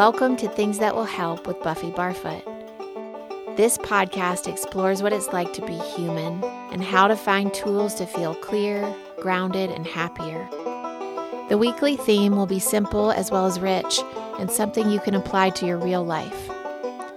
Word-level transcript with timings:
Welcome 0.00 0.36
to 0.36 0.48
Things 0.48 0.78
That 0.78 0.96
Will 0.96 1.04
Help 1.04 1.46
with 1.46 1.62
Buffy 1.62 1.90
Barfoot. 1.90 2.42
This 3.58 3.76
podcast 3.76 4.50
explores 4.50 5.02
what 5.02 5.12
it's 5.12 5.28
like 5.28 5.52
to 5.52 5.66
be 5.66 5.74
human 5.74 6.42
and 6.72 6.82
how 6.82 7.06
to 7.06 7.14
find 7.14 7.52
tools 7.52 7.94
to 7.96 8.06
feel 8.06 8.34
clear, 8.34 8.96
grounded, 9.20 9.68
and 9.68 9.86
happier. 9.86 10.48
The 11.50 11.58
weekly 11.58 11.98
theme 11.98 12.34
will 12.34 12.46
be 12.46 12.58
simple 12.58 13.10
as 13.10 13.30
well 13.30 13.44
as 13.44 13.60
rich 13.60 14.00
and 14.38 14.50
something 14.50 14.88
you 14.88 15.00
can 15.00 15.14
apply 15.14 15.50
to 15.50 15.66
your 15.66 15.76
real 15.76 16.02
life. 16.02 16.48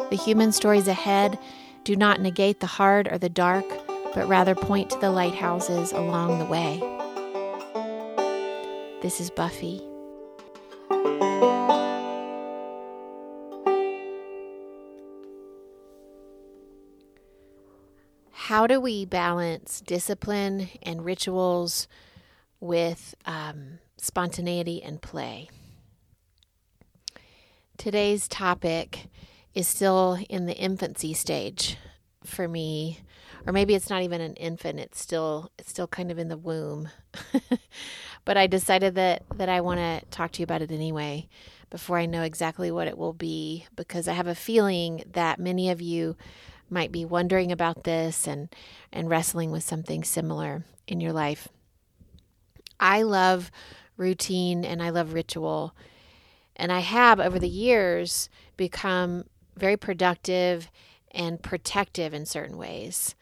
The 0.09 0.19
human 0.21 0.51
stories 0.51 0.89
ahead 0.89 1.39
do 1.85 1.95
not 1.95 2.19
negate 2.19 2.59
the 2.59 2.67
hard 2.67 3.07
or 3.07 3.17
the 3.17 3.29
dark, 3.29 3.63
but 4.13 4.27
rather 4.27 4.55
point 4.55 4.89
to 4.89 4.99
the 4.99 5.09
lighthouses 5.09 5.93
along 5.93 6.39
the 6.39 6.45
way. 6.47 6.79
This 9.01 9.21
is 9.21 9.29
Buffy. 9.29 9.81
How 18.47 18.67
do 18.67 18.77
we 18.77 19.05
balance 19.05 19.79
discipline 19.79 20.67
and 20.81 21.05
rituals 21.05 21.87
with 22.59 23.15
um, 23.25 23.79
spontaneity 23.95 24.83
and 24.83 25.01
play? 25.01 25.49
Today's 27.77 28.27
topic 28.27 29.07
is 29.53 29.65
still 29.69 30.19
in 30.29 30.45
the 30.45 30.57
infancy 30.57 31.13
stage 31.13 31.77
for 32.25 32.49
me 32.49 32.99
or 33.47 33.53
maybe 33.53 33.75
it's 33.75 33.89
not 33.89 34.01
even 34.01 34.19
an 34.19 34.33
infant 34.35 34.79
it's 34.79 34.99
still 34.99 35.51
it's 35.57 35.69
still 35.69 35.87
kind 35.87 36.09
of 36.09 36.17
in 36.17 36.29
the 36.29 36.37
womb 36.37 36.87
but 38.25 38.37
i 38.37 38.47
decided 38.47 38.95
that 38.95 39.23
that 39.35 39.49
i 39.49 39.59
want 39.59 39.77
to 39.77 40.01
talk 40.09 40.31
to 40.31 40.39
you 40.39 40.45
about 40.45 40.61
it 40.61 40.71
anyway 40.71 41.27
before 41.69 41.97
i 41.97 42.05
know 42.05 42.21
exactly 42.23 42.71
what 42.71 42.87
it 42.87 42.97
will 42.97 43.11
be 43.11 43.65
because 43.75 44.07
i 44.07 44.13
have 44.13 44.27
a 44.27 44.33
feeling 44.33 45.03
that 45.11 45.37
many 45.37 45.69
of 45.69 45.81
you 45.81 46.15
might 46.69 46.91
be 46.91 47.05
wondering 47.05 47.51
about 47.51 47.83
this 47.83 48.27
and 48.27 48.49
and 48.91 49.09
wrestling 49.09 49.51
with 49.51 49.63
something 49.63 50.03
similar 50.03 50.63
in 50.87 50.99
your 50.99 51.13
life 51.13 51.47
i 52.79 53.01
love 53.01 53.51
routine 53.97 54.65
and 54.65 54.81
i 54.81 54.89
love 54.89 55.13
ritual 55.13 55.75
and 56.55 56.71
i 56.71 56.79
have 56.79 57.19
over 57.19 57.39
the 57.39 57.47
years 57.47 58.29
become 58.57 59.23
very 59.55 59.77
productive 59.77 60.69
and 61.11 61.41
protective 61.41 62.13
in 62.13 62.25
certain 62.25 62.57
ways 62.57 63.15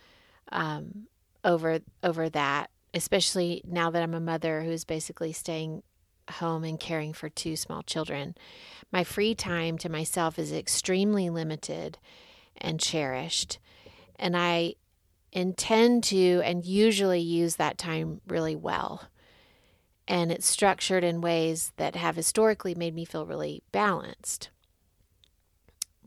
um, 0.51 1.07
over 1.43 1.79
over 2.03 2.29
that, 2.29 2.69
especially 2.93 3.61
now 3.65 3.89
that 3.89 4.03
I'm 4.03 4.13
a 4.13 4.19
mother 4.19 4.63
who's 4.63 4.83
basically 4.83 5.33
staying 5.33 5.83
home 6.29 6.63
and 6.63 6.79
caring 6.79 7.13
for 7.13 7.29
two 7.29 7.55
small 7.55 7.81
children. 7.83 8.35
My 8.91 9.03
free 9.03 9.35
time 9.35 9.77
to 9.79 9.89
myself 9.89 10.37
is 10.37 10.51
extremely 10.51 11.29
limited 11.29 11.97
and 12.57 12.79
cherished, 12.79 13.59
and 14.17 14.35
I 14.37 14.75
intend 15.31 16.03
to 16.05 16.41
and 16.43 16.65
usually 16.65 17.19
use 17.19 17.55
that 17.55 17.77
time 17.77 18.21
really 18.27 18.55
well. 18.55 19.09
And 20.07 20.31
it's 20.31 20.47
structured 20.47 21.03
in 21.03 21.21
ways 21.21 21.71
that 21.77 21.95
have 21.95 22.15
historically 22.15 22.75
made 22.75 22.93
me 22.93 23.05
feel 23.05 23.25
really 23.25 23.63
balanced. 23.71 24.49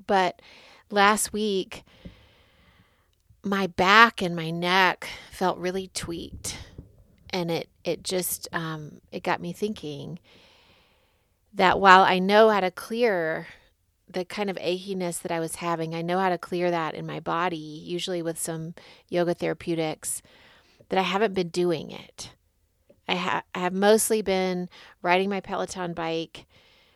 But 0.06 0.42
last 0.90 1.32
week, 1.32 1.84
my 3.42 3.66
back 3.66 4.20
and 4.20 4.36
my 4.36 4.50
neck 4.50 5.08
felt 5.30 5.58
really 5.58 5.88
tweaked. 5.88 6.58
And 7.30 7.50
it, 7.50 7.68
it 7.82 8.02
just, 8.02 8.46
um, 8.52 9.00
it 9.10 9.22
got 9.22 9.40
me 9.40 9.52
thinking 9.52 10.18
that 11.54 11.80
while 11.80 12.02
I 12.02 12.18
know 12.18 12.50
how 12.50 12.60
to 12.60 12.70
clear 12.70 13.46
the 14.14 14.24
kind 14.24 14.48
of 14.48 14.56
achiness 14.56 15.20
that 15.20 15.30
I 15.32 15.40
was 15.40 15.56
having, 15.56 15.94
I 15.94 16.02
know 16.02 16.18
how 16.18 16.30
to 16.30 16.38
clear 16.38 16.70
that 16.70 16.94
in 16.94 17.06
my 17.06 17.20
body, 17.20 17.56
usually 17.56 18.22
with 18.22 18.38
some 18.38 18.74
yoga 19.08 19.34
therapeutics, 19.34 20.22
that 20.88 20.98
I 20.98 21.02
haven't 21.02 21.34
been 21.34 21.48
doing 21.48 21.90
it. 21.90 22.30
I, 23.06 23.16
ha- 23.16 23.42
I 23.54 23.58
have 23.60 23.74
mostly 23.74 24.22
been 24.22 24.68
riding 25.02 25.28
my 25.28 25.40
Peloton 25.40 25.92
bike 25.92 26.46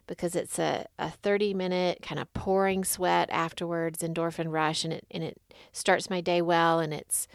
because 0.06 0.34
it's 0.34 0.58
a, 0.58 0.86
a 0.98 1.10
30 1.10 1.52
minute 1.54 1.98
kind 2.02 2.18
of 2.18 2.32
pouring 2.32 2.84
sweat 2.84 3.28
afterwards, 3.30 3.98
endorphin 3.98 4.50
rush, 4.50 4.84
and 4.84 4.92
it 4.92 5.04
and 5.10 5.22
it 5.22 5.38
starts 5.72 6.08
my 6.08 6.20
day 6.20 6.40
well 6.40 6.80
and 6.80 6.94
it's 6.94 7.28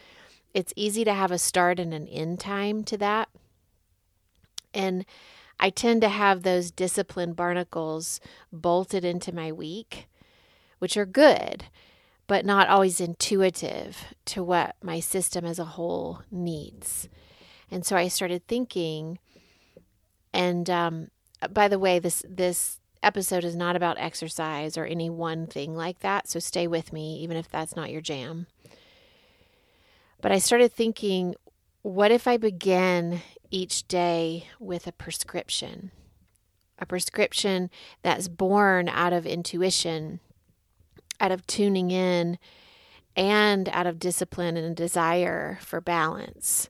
it's 0.54 0.74
easy 0.76 1.04
to 1.04 1.14
have 1.14 1.32
a 1.32 1.38
start 1.38 1.80
and 1.80 1.94
an 1.94 2.08
end 2.08 2.40
time 2.40 2.84
to 2.86 2.98
that. 2.98 3.30
And 4.74 5.06
I 5.59 5.69
tend 5.69 6.02
to 6.02 6.09
have 6.09 6.44
those 6.44 6.72
disciplined 6.72 7.36
barnacles 7.36 8.19
bolted 8.52 9.06
into 9.06 9.34
my 9.34 9.52
week, 9.52 10.08
which 10.80 10.97
are 10.97 11.06
good, 11.06 11.66
but 12.28 12.46
not 12.46 12.68
always 12.68 13.00
intuitive 13.00 14.13
to 14.25 14.44
what 14.44 14.75
my 14.81 15.00
system 15.00 15.46
as 15.46 15.59
a 15.59 15.66
whole 15.66 16.22
needs. 16.31 17.08
And 17.72 17.86
so 17.86 17.96
I 17.96 18.08
started 18.08 18.47
thinking, 18.47 19.19
and 20.34 20.69
um, 20.69 21.08
by 21.52 21.68
the 21.68 21.80
way, 21.80 22.00
this 22.00 22.24
this 22.28 22.80
episode 23.02 23.44
is 23.44 23.56
not 23.56 23.75
about 23.75 23.97
exercise 24.00 24.78
or 24.78 24.86
any 24.86 25.09
one 25.09 25.46
thing 25.46 25.75
like 25.75 26.00
that. 26.00 26.30
So 26.30 26.40
stay 26.40 26.68
with 26.68 26.94
me, 26.94 27.18
even 27.18 27.36
if 27.38 27.50
that's 27.50 27.75
not 27.75 27.92
your 27.92 28.02
jam. 28.02 28.47
But 30.22 30.31
I 30.31 30.40
started 30.40 30.72
thinking, 30.72 31.36
what 31.81 32.12
if 32.12 32.28
I 32.28 32.38
begin 32.38 33.22
each 33.53 33.88
day 33.88 34.47
with 34.59 34.88
a 34.88 34.91
prescription? 34.91 35.91
A 36.80 36.86
prescription 36.86 37.69
that's 38.02 38.28
born 38.28 38.90
out 38.90 39.14
of 39.14 39.25
intuition, 39.28 40.19
out 41.22 41.31
of 41.31 41.46
tuning 41.46 41.92
in, 41.92 42.40
and 43.16 43.69
out 43.69 43.86
of 43.86 44.00
discipline 44.00 44.58
and 44.58 44.75
desire 44.75 45.59
for 45.62 45.80
balance. 45.80 46.69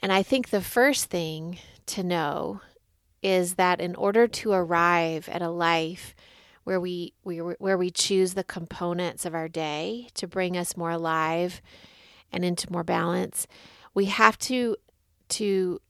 And 0.00 0.12
I 0.12 0.22
think 0.22 0.50
the 0.50 0.60
first 0.60 1.06
thing 1.06 1.58
to 1.86 2.02
know 2.02 2.60
is 3.22 3.54
that 3.54 3.80
in 3.80 3.94
order 3.94 4.28
to 4.28 4.52
arrive 4.52 5.26
at 5.30 5.40
a 5.40 5.48
life 5.48 6.14
where 6.64 6.78
we, 6.78 7.14
we 7.24 7.38
where 7.38 7.78
we 7.78 7.90
choose 7.90 8.34
the 8.34 8.44
components 8.44 9.24
of 9.24 9.34
our 9.34 9.48
day 9.48 10.08
to 10.14 10.26
bring 10.26 10.56
us 10.56 10.76
more 10.76 10.90
alive 10.90 11.62
and 12.30 12.44
into 12.44 12.70
more 12.70 12.84
balance, 12.84 13.46
we 13.94 14.06
have 14.06 14.38
to 14.38 14.76
to 15.34 15.80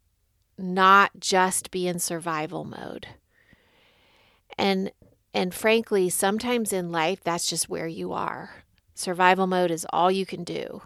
not 0.56 1.10
just 1.18 1.70
be 1.70 1.86
in 1.86 1.98
survival 1.98 2.64
mode. 2.64 3.08
And 4.56 4.90
and 5.32 5.52
frankly, 5.52 6.08
sometimes 6.08 6.72
in 6.72 6.92
life 6.92 7.22
that's 7.22 7.48
just 7.48 7.68
where 7.68 7.88
you 7.88 8.12
are. 8.12 8.64
Survival 8.94 9.46
mode 9.46 9.70
is 9.70 9.86
all 9.90 10.10
you 10.10 10.24
can 10.24 10.44
do. 10.44 10.82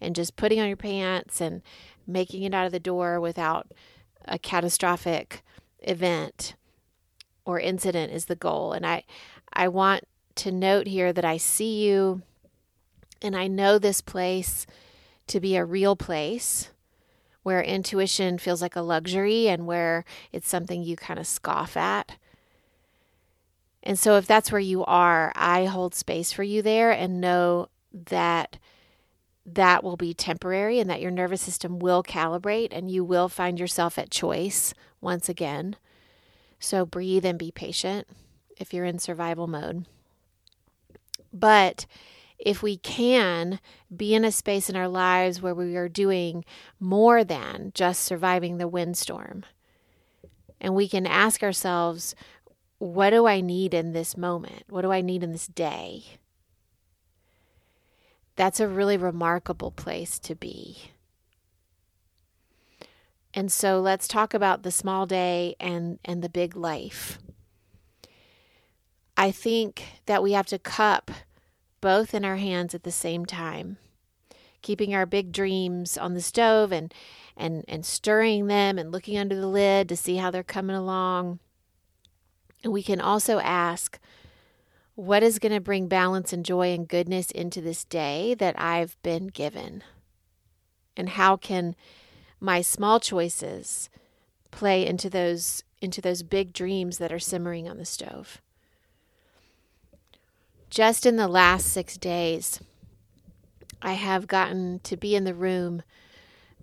And 0.00 0.14
just 0.14 0.36
putting 0.36 0.60
on 0.60 0.68
your 0.68 0.76
pants 0.76 1.40
and 1.40 1.62
making 2.06 2.44
it 2.44 2.54
out 2.54 2.64
of 2.64 2.72
the 2.72 2.78
door 2.78 3.20
without 3.20 3.72
a 4.24 4.38
catastrophic 4.38 5.42
event 5.80 6.54
or 7.44 7.58
incident 7.58 8.12
is 8.12 8.26
the 8.26 8.36
goal. 8.36 8.72
And 8.72 8.86
I, 8.86 9.02
I 9.52 9.68
want 9.68 10.04
to 10.36 10.52
note 10.52 10.86
here 10.86 11.12
that 11.12 11.24
I 11.24 11.36
see 11.36 11.84
you 11.84 12.22
and 13.20 13.36
I 13.36 13.48
know 13.48 13.78
this 13.78 14.00
place 14.00 14.64
to 15.26 15.40
be 15.40 15.56
a 15.56 15.64
real 15.64 15.96
place 15.96 16.70
where 17.48 17.62
intuition 17.62 18.36
feels 18.36 18.60
like 18.60 18.76
a 18.76 18.82
luxury 18.82 19.48
and 19.48 19.66
where 19.66 20.04
it's 20.32 20.46
something 20.46 20.82
you 20.82 20.96
kind 20.96 21.18
of 21.18 21.26
scoff 21.26 21.78
at. 21.78 22.18
And 23.82 23.98
so, 23.98 24.18
if 24.18 24.26
that's 24.26 24.52
where 24.52 24.60
you 24.60 24.84
are, 24.84 25.32
I 25.34 25.64
hold 25.64 25.94
space 25.94 26.30
for 26.30 26.42
you 26.42 26.60
there 26.60 26.90
and 26.90 27.22
know 27.22 27.70
that 27.90 28.58
that 29.46 29.82
will 29.82 29.96
be 29.96 30.12
temporary 30.12 30.78
and 30.78 30.90
that 30.90 31.00
your 31.00 31.10
nervous 31.10 31.40
system 31.40 31.78
will 31.78 32.02
calibrate 32.02 32.68
and 32.70 32.90
you 32.90 33.02
will 33.02 33.30
find 33.30 33.58
yourself 33.58 33.96
at 33.98 34.10
choice 34.10 34.74
once 35.00 35.30
again. 35.30 35.76
So 36.60 36.84
breathe 36.84 37.24
and 37.24 37.38
be 37.38 37.50
patient 37.50 38.06
if 38.58 38.74
you're 38.74 38.84
in 38.84 38.98
survival 38.98 39.46
mode. 39.46 39.86
But 41.32 41.86
if 42.38 42.62
we 42.62 42.76
can 42.76 43.60
be 43.94 44.14
in 44.14 44.24
a 44.24 44.32
space 44.32 44.70
in 44.70 44.76
our 44.76 44.88
lives 44.88 45.42
where 45.42 45.54
we 45.54 45.76
are 45.76 45.88
doing 45.88 46.44
more 46.78 47.24
than 47.24 47.72
just 47.74 48.02
surviving 48.02 48.58
the 48.58 48.68
windstorm, 48.68 49.44
and 50.60 50.74
we 50.74 50.88
can 50.88 51.06
ask 51.06 51.42
ourselves, 51.42 52.14
what 52.78 53.10
do 53.10 53.26
I 53.26 53.40
need 53.40 53.74
in 53.74 53.92
this 53.92 54.16
moment? 54.16 54.64
What 54.68 54.82
do 54.82 54.92
I 54.92 55.00
need 55.00 55.22
in 55.22 55.32
this 55.32 55.48
day? 55.48 56.04
That's 58.36 58.60
a 58.60 58.68
really 58.68 58.96
remarkable 58.96 59.72
place 59.72 60.18
to 60.20 60.36
be. 60.36 60.92
And 63.34 63.50
so 63.50 63.80
let's 63.80 64.08
talk 64.08 64.32
about 64.32 64.62
the 64.62 64.70
small 64.70 65.06
day 65.06 65.56
and, 65.58 65.98
and 66.04 66.22
the 66.22 66.28
big 66.28 66.56
life. 66.56 67.18
I 69.16 69.32
think 69.32 69.82
that 70.06 70.22
we 70.22 70.32
have 70.32 70.46
to 70.46 70.58
cup 70.58 71.10
both 71.80 72.14
in 72.14 72.24
our 72.24 72.36
hands 72.36 72.74
at 72.74 72.82
the 72.82 72.90
same 72.90 73.24
time, 73.24 73.78
keeping 74.62 74.94
our 74.94 75.06
big 75.06 75.32
dreams 75.32 75.96
on 75.96 76.14
the 76.14 76.20
stove 76.20 76.72
and, 76.72 76.92
and, 77.36 77.64
and 77.68 77.84
stirring 77.86 78.46
them 78.46 78.78
and 78.78 78.92
looking 78.92 79.16
under 79.16 79.36
the 79.36 79.46
lid 79.46 79.88
to 79.88 79.96
see 79.96 80.16
how 80.16 80.30
they're 80.30 80.42
coming 80.42 80.76
along. 80.76 81.38
And 82.64 82.72
we 82.72 82.82
can 82.82 83.00
also 83.00 83.38
ask, 83.38 83.98
what 84.94 85.22
is 85.22 85.38
going 85.38 85.52
to 85.52 85.60
bring 85.60 85.86
balance 85.86 86.32
and 86.32 86.44
joy 86.44 86.74
and 86.74 86.88
goodness 86.88 87.30
into 87.30 87.60
this 87.60 87.84
day 87.84 88.34
that 88.34 88.60
I've 88.60 89.00
been 89.04 89.28
given? 89.28 89.84
And 90.96 91.10
how 91.10 91.36
can 91.36 91.76
my 92.40 92.62
small 92.62 92.98
choices 92.98 93.90
play 94.50 94.84
into 94.84 95.08
those 95.08 95.62
into 95.80 96.00
those 96.00 96.24
big 96.24 96.52
dreams 96.52 96.98
that 96.98 97.12
are 97.12 97.20
simmering 97.20 97.68
on 97.68 97.78
the 97.78 97.84
stove? 97.84 98.42
Just 100.70 101.06
in 101.06 101.16
the 101.16 101.28
last 101.28 101.66
6 101.68 101.96
days, 101.96 102.60
I 103.80 103.92
have 103.92 104.26
gotten 104.26 104.80
to 104.80 104.96
be 104.96 105.14
in 105.16 105.24
the 105.24 105.34
room 105.34 105.82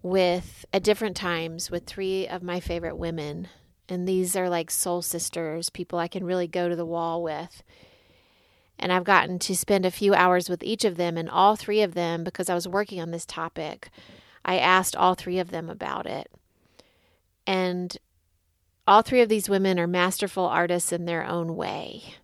with 0.02 0.66
at 0.72 0.84
different 0.84 1.18
times 1.18 1.72
with 1.72 1.86
three 1.86 2.28
of 2.28 2.44
my 2.44 2.60
favorite 2.60 2.98
women 2.98 3.48
and 3.90 4.08
these 4.08 4.36
are 4.36 4.50
like 4.50 4.70
soul 4.70 5.02
sisters, 5.02 5.70
people 5.70 5.98
I 6.00 6.08
can 6.08 6.24
really 6.26 6.48
go 6.48 6.70
to 6.70 6.76
the 6.76 6.86
wall 6.86 7.24
with 7.24 7.64
and 8.78 8.92
I've 8.92 9.04
gotten 9.04 9.40
to 9.40 9.56
spend 9.56 9.86
a 9.86 9.92
few 9.92 10.14
hours 10.14 10.50
with 10.50 10.64
each 10.64 10.84
of 10.84 10.98
them, 10.98 11.18
and 11.18 11.30
all 11.30 11.56
three 11.56 11.82
of 11.82 11.94
them, 11.94 12.24
because 12.24 12.50
I 12.50 12.56
was 12.56 12.68
working 12.68 13.00
on 13.00 13.12
this 13.12 13.26
topic, 13.26 13.90
I 14.44 14.58
asked 14.58 14.96
all 14.96 15.16
three 15.16 15.40
of 15.40 15.50
them 15.50 15.70
about 15.70 16.06
it. 16.06 16.30
And 17.48 17.98
all 18.88 19.02
three 19.02 19.22
of 19.22 19.30
these 19.30 19.50
women 19.50 19.80
are 19.80 19.88
masterful 19.88 20.46
artists 20.46 20.92
in 20.92 21.06
their 21.06 21.26
own 21.26 21.56
way. 21.56 22.16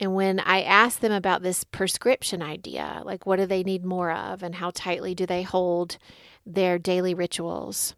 And 0.00 0.14
when 0.14 0.38
I 0.40 0.62
asked 0.62 1.00
them 1.00 1.12
about 1.12 1.42
this 1.42 1.64
prescription 1.64 2.40
idea, 2.42 3.02
like 3.04 3.26
what 3.26 3.36
do 3.36 3.46
they 3.46 3.62
need 3.62 3.84
more 3.84 4.12
of, 4.12 4.42
and 4.42 4.54
how 4.54 4.70
tightly 4.70 5.14
do 5.14 5.26
they 5.26 5.42
hold 5.42 5.98
their 6.46 6.78
daily 6.78 7.14
rituals? 7.14 7.94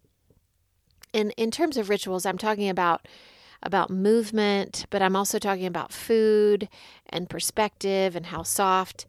And 1.12 1.34
in 1.36 1.50
terms 1.50 1.76
of 1.76 1.88
rituals, 1.88 2.24
I'm 2.24 2.38
talking 2.38 2.68
about 2.68 3.06
about 3.62 3.90
movement, 3.90 4.86
but 4.88 5.02
I'm 5.02 5.14
also 5.14 5.38
talking 5.38 5.66
about 5.66 5.92
food 5.92 6.66
and 7.10 7.28
perspective 7.28 8.16
and 8.16 8.24
how 8.24 8.42
soft 8.42 9.04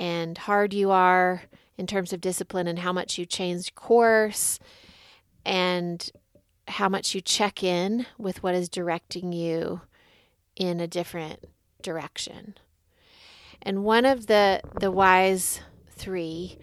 and 0.00 0.36
hard 0.36 0.74
you 0.74 0.90
are 0.90 1.42
in 1.78 1.86
terms 1.86 2.12
of 2.12 2.20
discipline 2.20 2.66
and 2.66 2.80
how 2.80 2.92
much 2.92 3.18
you 3.18 3.26
change 3.26 3.72
course 3.76 4.58
and 5.44 6.10
how 6.66 6.88
much 6.88 7.14
you 7.14 7.20
check 7.20 7.62
in 7.62 8.06
with 8.18 8.42
what 8.42 8.56
is 8.56 8.68
directing 8.68 9.32
you 9.32 9.82
in 10.56 10.80
a 10.80 10.88
different 10.88 11.44
direction. 11.84 12.54
And 13.62 13.84
one 13.84 14.04
of 14.04 14.26
the 14.26 14.60
the 14.80 14.90
wise 14.90 15.60
3 15.90 16.58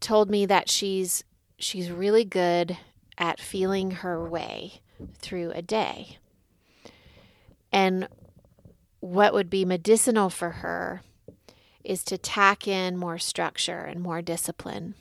told 0.00 0.30
me 0.30 0.46
that 0.46 0.70
she's 0.70 1.24
she's 1.58 1.90
really 1.90 2.24
good 2.24 2.78
at 3.18 3.40
feeling 3.40 3.90
her 3.90 4.28
way 4.28 4.80
through 5.18 5.50
a 5.52 5.62
day. 5.62 6.18
And 7.72 8.08
what 9.00 9.34
would 9.34 9.50
be 9.50 9.64
medicinal 9.64 10.30
for 10.30 10.50
her 10.50 11.02
is 11.82 12.04
to 12.04 12.16
tack 12.16 12.66
in 12.66 12.96
more 12.96 13.18
structure 13.18 13.80
and 13.80 14.00
more 14.00 14.22
discipline 14.22 14.94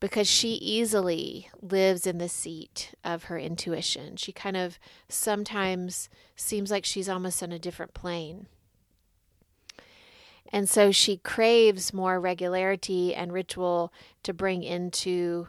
because 0.00 0.26
she 0.26 0.52
easily 0.52 1.50
lives 1.60 2.06
in 2.06 2.16
the 2.18 2.28
seat 2.28 2.94
of 3.04 3.24
her 3.24 3.38
intuition. 3.38 4.16
She 4.16 4.32
kind 4.32 4.56
of 4.56 4.78
sometimes 5.08 6.08
seems 6.34 6.70
like 6.70 6.86
she's 6.86 7.08
almost 7.08 7.42
on 7.42 7.52
a 7.52 7.58
different 7.58 7.92
plane. 7.92 8.46
And 10.52 10.68
so 10.68 10.90
she 10.90 11.18
craves 11.18 11.92
more 11.92 12.18
regularity 12.18 13.14
and 13.14 13.32
ritual 13.32 13.92
to 14.22 14.32
bring 14.32 14.62
into 14.64 15.48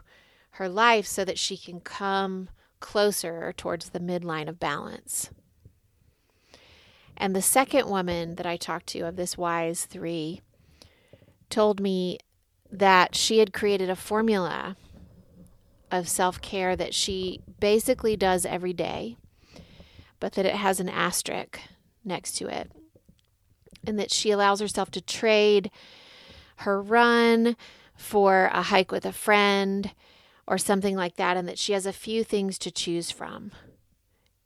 her 0.56 0.68
life 0.68 1.06
so 1.06 1.24
that 1.24 1.38
she 1.38 1.56
can 1.56 1.80
come 1.80 2.50
closer 2.78 3.54
towards 3.56 3.90
the 3.90 4.00
midline 4.00 4.48
of 4.48 4.60
balance. 4.60 5.30
And 7.16 7.34
the 7.34 7.42
second 7.42 7.88
woman 7.88 8.36
that 8.36 8.46
I 8.46 8.56
talked 8.56 8.88
to 8.88 9.00
of 9.00 9.16
this 9.16 9.38
wise 9.38 9.86
three 9.86 10.40
told 11.48 11.80
me 11.80 12.18
that 12.72 13.14
she 13.14 13.38
had 13.38 13.52
created 13.52 13.90
a 13.90 13.96
formula 13.96 14.76
of 15.90 16.08
self 16.08 16.40
care 16.40 16.74
that 16.74 16.94
she 16.94 17.42
basically 17.60 18.16
does 18.16 18.46
every 18.46 18.72
day, 18.72 19.18
but 20.18 20.32
that 20.32 20.46
it 20.46 20.54
has 20.54 20.80
an 20.80 20.88
asterisk 20.88 21.60
next 22.02 22.32
to 22.32 22.48
it. 22.48 22.72
And 23.86 23.98
that 23.98 24.10
she 24.10 24.30
allows 24.30 24.60
herself 24.60 24.90
to 24.92 25.00
trade 25.00 25.70
her 26.58 26.80
run 26.80 27.56
for 27.94 28.48
a 28.52 28.62
hike 28.62 28.90
with 28.90 29.04
a 29.04 29.12
friend 29.12 29.92
or 30.46 30.56
something 30.56 30.96
like 30.96 31.16
that, 31.16 31.36
and 31.36 31.46
that 31.46 31.58
she 31.58 31.72
has 31.72 31.86
a 31.86 31.92
few 31.92 32.24
things 32.24 32.58
to 32.58 32.70
choose 32.70 33.10
from. 33.10 33.52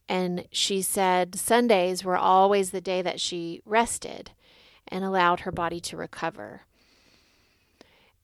And 0.08 0.46
she 0.50 0.82
said 0.82 1.34
Sundays 1.36 2.04
were 2.04 2.16
always 2.16 2.70
the 2.70 2.80
day 2.80 3.02
that 3.02 3.20
she 3.20 3.62
rested 3.64 4.32
and 4.88 5.04
allowed 5.04 5.40
her 5.40 5.52
body 5.52 5.80
to 5.80 5.96
recover. 5.96 6.62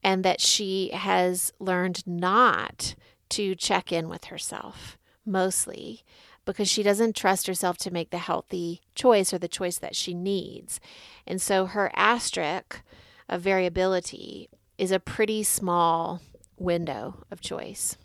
And 0.03 0.25
that 0.25 0.41
she 0.41 0.91
has 0.91 1.53
learned 1.61 2.07
not 2.07 2.95
to 3.31 3.55
check 3.55 3.93
in 3.93 4.09
with 4.09 4.27
herself 4.27 4.99
mostly 5.25 6.03
because 6.45 6.69
she 6.69 6.83
doesn't 6.83 7.17
trust 7.17 7.47
herself 7.47 7.79
to 7.79 7.93
make 7.93 8.11
the 8.11 8.19
healthy 8.19 8.81
choice 8.95 9.33
or 9.33 9.39
the 9.39 9.49
choice 9.49 9.79
that 9.79 9.95
she 9.95 10.13
needs. 10.13 10.81
And 11.27 11.41
so 11.41 11.67
her 11.67 11.91
asterisk 11.95 12.83
of 13.29 13.43
variability 13.43 14.49
is 14.77 14.91
a 14.91 14.99
pretty 14.99 15.43
small 15.43 16.21
window 16.59 17.25
of 17.31 17.41
choice. 17.41 17.97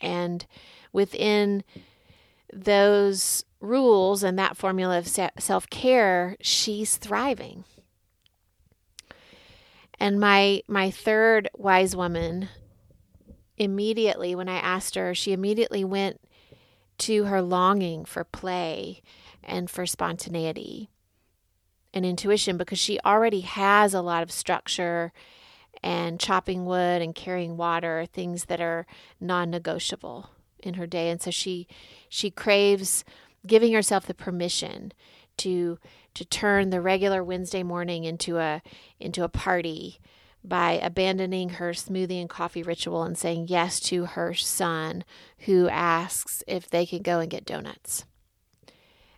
And 0.00 0.46
within 0.92 1.64
those 2.52 3.44
rules 3.60 4.22
and 4.22 4.38
that 4.38 4.56
formula 4.56 4.98
of 4.98 5.08
self 5.08 5.68
care, 5.70 6.36
she's 6.40 6.96
thriving. 6.96 7.64
And 10.02 10.18
my 10.18 10.64
my 10.66 10.90
third 10.90 11.48
wise 11.54 11.94
woman 11.94 12.48
immediately 13.56 14.34
when 14.34 14.48
I 14.48 14.56
asked 14.56 14.96
her, 14.96 15.14
she 15.14 15.32
immediately 15.32 15.84
went 15.84 16.20
to 16.98 17.26
her 17.26 17.40
longing 17.40 18.04
for 18.04 18.24
play 18.24 19.00
and 19.44 19.70
for 19.70 19.86
spontaneity 19.86 20.90
and 21.94 22.04
intuition 22.04 22.56
because 22.56 22.80
she 22.80 22.98
already 23.06 23.42
has 23.42 23.94
a 23.94 24.02
lot 24.02 24.24
of 24.24 24.32
structure 24.32 25.12
and 25.84 26.18
chopping 26.18 26.66
wood 26.66 27.00
and 27.00 27.14
carrying 27.14 27.56
water, 27.56 28.04
things 28.04 28.46
that 28.46 28.60
are 28.60 28.86
non-negotiable 29.20 30.30
in 30.64 30.74
her 30.74 30.86
day. 30.88 31.10
And 31.10 31.22
so 31.22 31.30
she 31.30 31.68
she 32.08 32.28
craves 32.28 33.04
giving 33.46 33.72
herself 33.72 34.06
the 34.06 34.14
permission 34.14 34.90
to 35.36 35.78
to 36.14 36.24
turn 36.24 36.70
the 36.70 36.80
regular 36.80 37.22
Wednesday 37.22 37.62
morning 37.62 38.04
into 38.04 38.38
a 38.38 38.62
into 39.00 39.24
a 39.24 39.28
party 39.28 39.98
by 40.44 40.72
abandoning 40.72 41.50
her 41.50 41.70
smoothie 41.70 42.20
and 42.20 42.28
coffee 42.28 42.62
ritual 42.62 43.04
and 43.04 43.16
saying 43.16 43.46
yes 43.48 43.78
to 43.78 44.06
her 44.06 44.34
son 44.34 45.04
who 45.40 45.68
asks 45.68 46.42
if 46.46 46.68
they 46.68 46.84
can 46.84 47.02
go 47.02 47.20
and 47.20 47.30
get 47.30 47.44
donuts. 47.44 48.04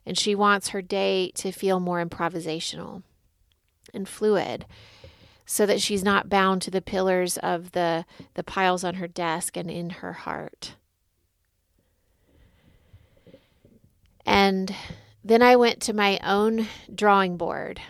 And 0.05 0.19
she 0.19 0.35
wants 0.35 0.69
her 0.69 0.83
day 0.83 1.31
to 1.37 1.51
feel 1.51 1.81
more 1.81 2.05
improvisational 2.05 3.03
and 3.95 4.07
fluid 4.09 4.67
so 5.47 5.65
that 5.67 5.81
she's 5.81 6.05
not 6.05 6.29
bound 6.29 6.61
to 6.63 6.71
the 6.71 6.83
pillars 6.83 7.39
of 7.39 7.73
the, 7.73 8.05
the 8.35 8.43
piles 8.45 8.85
on 8.85 8.95
her 8.95 9.09
desk 9.09 9.57
and 9.57 9.71
in 9.71 9.91
her 9.91 10.13
heart. 10.13 10.75
And 14.27 14.75
then 15.25 15.41
I 15.41 15.57
went 15.57 15.81
to 15.83 15.95
my 15.95 16.21
own 16.23 16.69
drawing 16.95 17.39
board 17.39 17.81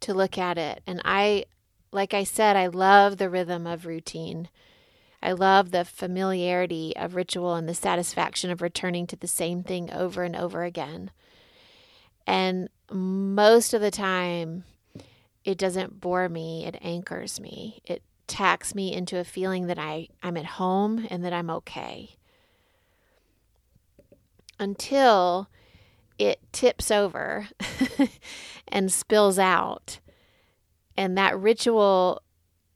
to 0.00 0.14
look 0.14 0.38
at 0.38 0.56
it. 0.56 0.82
And 0.86 1.02
I, 1.04 1.46
like 1.90 2.14
I 2.14 2.22
said, 2.22 2.56
I 2.56 2.68
love 2.68 3.16
the 3.16 3.28
rhythm 3.28 3.66
of 3.66 3.84
routine. 3.84 4.48
I 5.20 5.32
love 5.32 5.70
the 5.70 5.84
familiarity 5.84 6.94
of 6.96 7.14
ritual 7.16 7.54
and 7.54 7.68
the 7.68 7.74
satisfaction 7.74 8.50
of 8.50 8.62
returning 8.62 9.06
to 9.08 9.16
the 9.16 9.28
same 9.28 9.62
thing 9.62 9.92
over 9.92 10.22
and 10.22 10.36
over 10.36 10.62
again. 10.62 11.10
And 12.26 12.68
most 12.90 13.74
of 13.74 13.80
the 13.80 13.90
time, 13.90 14.64
it 15.44 15.58
doesn't 15.58 16.00
bore 16.00 16.28
me, 16.28 16.66
it 16.66 16.76
anchors 16.82 17.40
me. 17.40 17.82
It 17.84 18.02
tacks 18.28 18.74
me 18.74 18.92
into 18.92 19.18
a 19.18 19.24
feeling 19.24 19.66
that 19.66 19.78
I, 19.78 20.08
I'm 20.22 20.36
at 20.36 20.44
home 20.44 21.06
and 21.10 21.24
that 21.24 21.32
I'm 21.32 21.50
okay. 21.50 22.16
Until 24.62 25.48
it 26.18 26.40
tips 26.52 26.92
over 26.92 27.48
and 28.68 28.92
spills 28.92 29.38
out. 29.38 29.98
And 30.96 31.18
that 31.18 31.36
ritual 31.36 32.22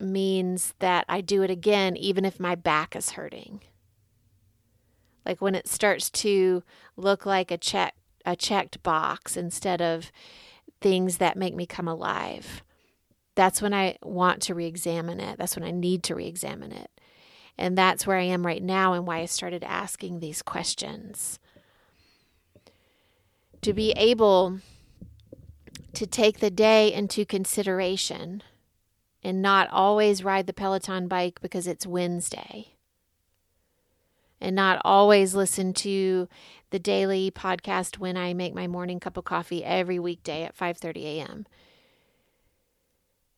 means 0.01 0.75
that 0.81 1.05
I 1.09 1.21
do 1.21 1.43
it 1.43 1.51
again, 1.51 1.97
even 1.97 2.25
if 2.25 2.41
my 2.41 2.57
back 2.57 2.97
is 2.97 3.11
hurting. 3.11 3.61
Like 5.25 5.41
when 5.41 5.55
it 5.55 5.69
starts 5.69 6.11
to 6.11 6.63
look 6.97 7.25
like 7.25 7.51
a 7.51 7.59
check 7.59 7.95
a 8.25 8.35
checked 8.35 8.83
box 8.83 9.37
instead 9.37 9.81
of 9.81 10.11
things 10.81 11.19
that 11.19 11.37
make 11.37 11.55
me 11.55 11.65
come 11.65 11.87
alive. 11.87 12.65
That's 13.37 13.63
when 13.63 13.73
I 13.73 13.99
want 14.03 14.43
to 14.43 14.55
re 14.55 14.67
examine 14.67 15.21
it. 15.21 15.39
That's 15.39 15.55
when 15.55 15.65
I 15.65 15.71
need 15.71 16.03
to 16.05 16.17
re 16.17 16.27
examine 16.27 16.73
it. 16.73 16.91
And 17.57 17.79
that's 17.79 18.05
where 18.05 18.17
I 18.17 18.25
am 18.25 18.45
right 18.45 18.63
now 18.63 18.95
and 18.95 19.07
why 19.07 19.19
I 19.19 19.27
started 19.27 19.63
asking 19.63 20.19
these 20.19 20.43
questions 20.43 21.39
to 23.67 23.73
be 23.73 23.91
able 23.97 24.61
to 25.93 26.07
take 26.07 26.39
the 26.39 26.53
day 26.53 26.93
into 26.93 27.25
consideration 27.25 28.41
and 29.25 29.43
not 29.43 29.69
always 29.73 30.23
ride 30.23 30.47
the 30.47 30.53
Peloton 30.53 31.09
bike 31.09 31.41
because 31.43 31.67
it's 31.67 31.85
Wednesday. 31.85 32.77
And 34.41 34.55
not 34.55 34.81
always 34.85 35.35
listen 35.35 35.73
to 35.73 36.29
the 36.71 36.79
daily 36.79 37.33
podcast 37.33 37.99
when 37.99 38.17
I 38.17 38.35
make 38.35 38.55
my 38.55 38.69
morning 38.69 39.01
cup 39.01 39.17
of 39.17 39.25
coffee 39.25 39.65
every 39.65 39.99
weekday 39.99 40.45
at 40.45 40.57
5:30 40.57 41.03
a.m. 41.03 41.47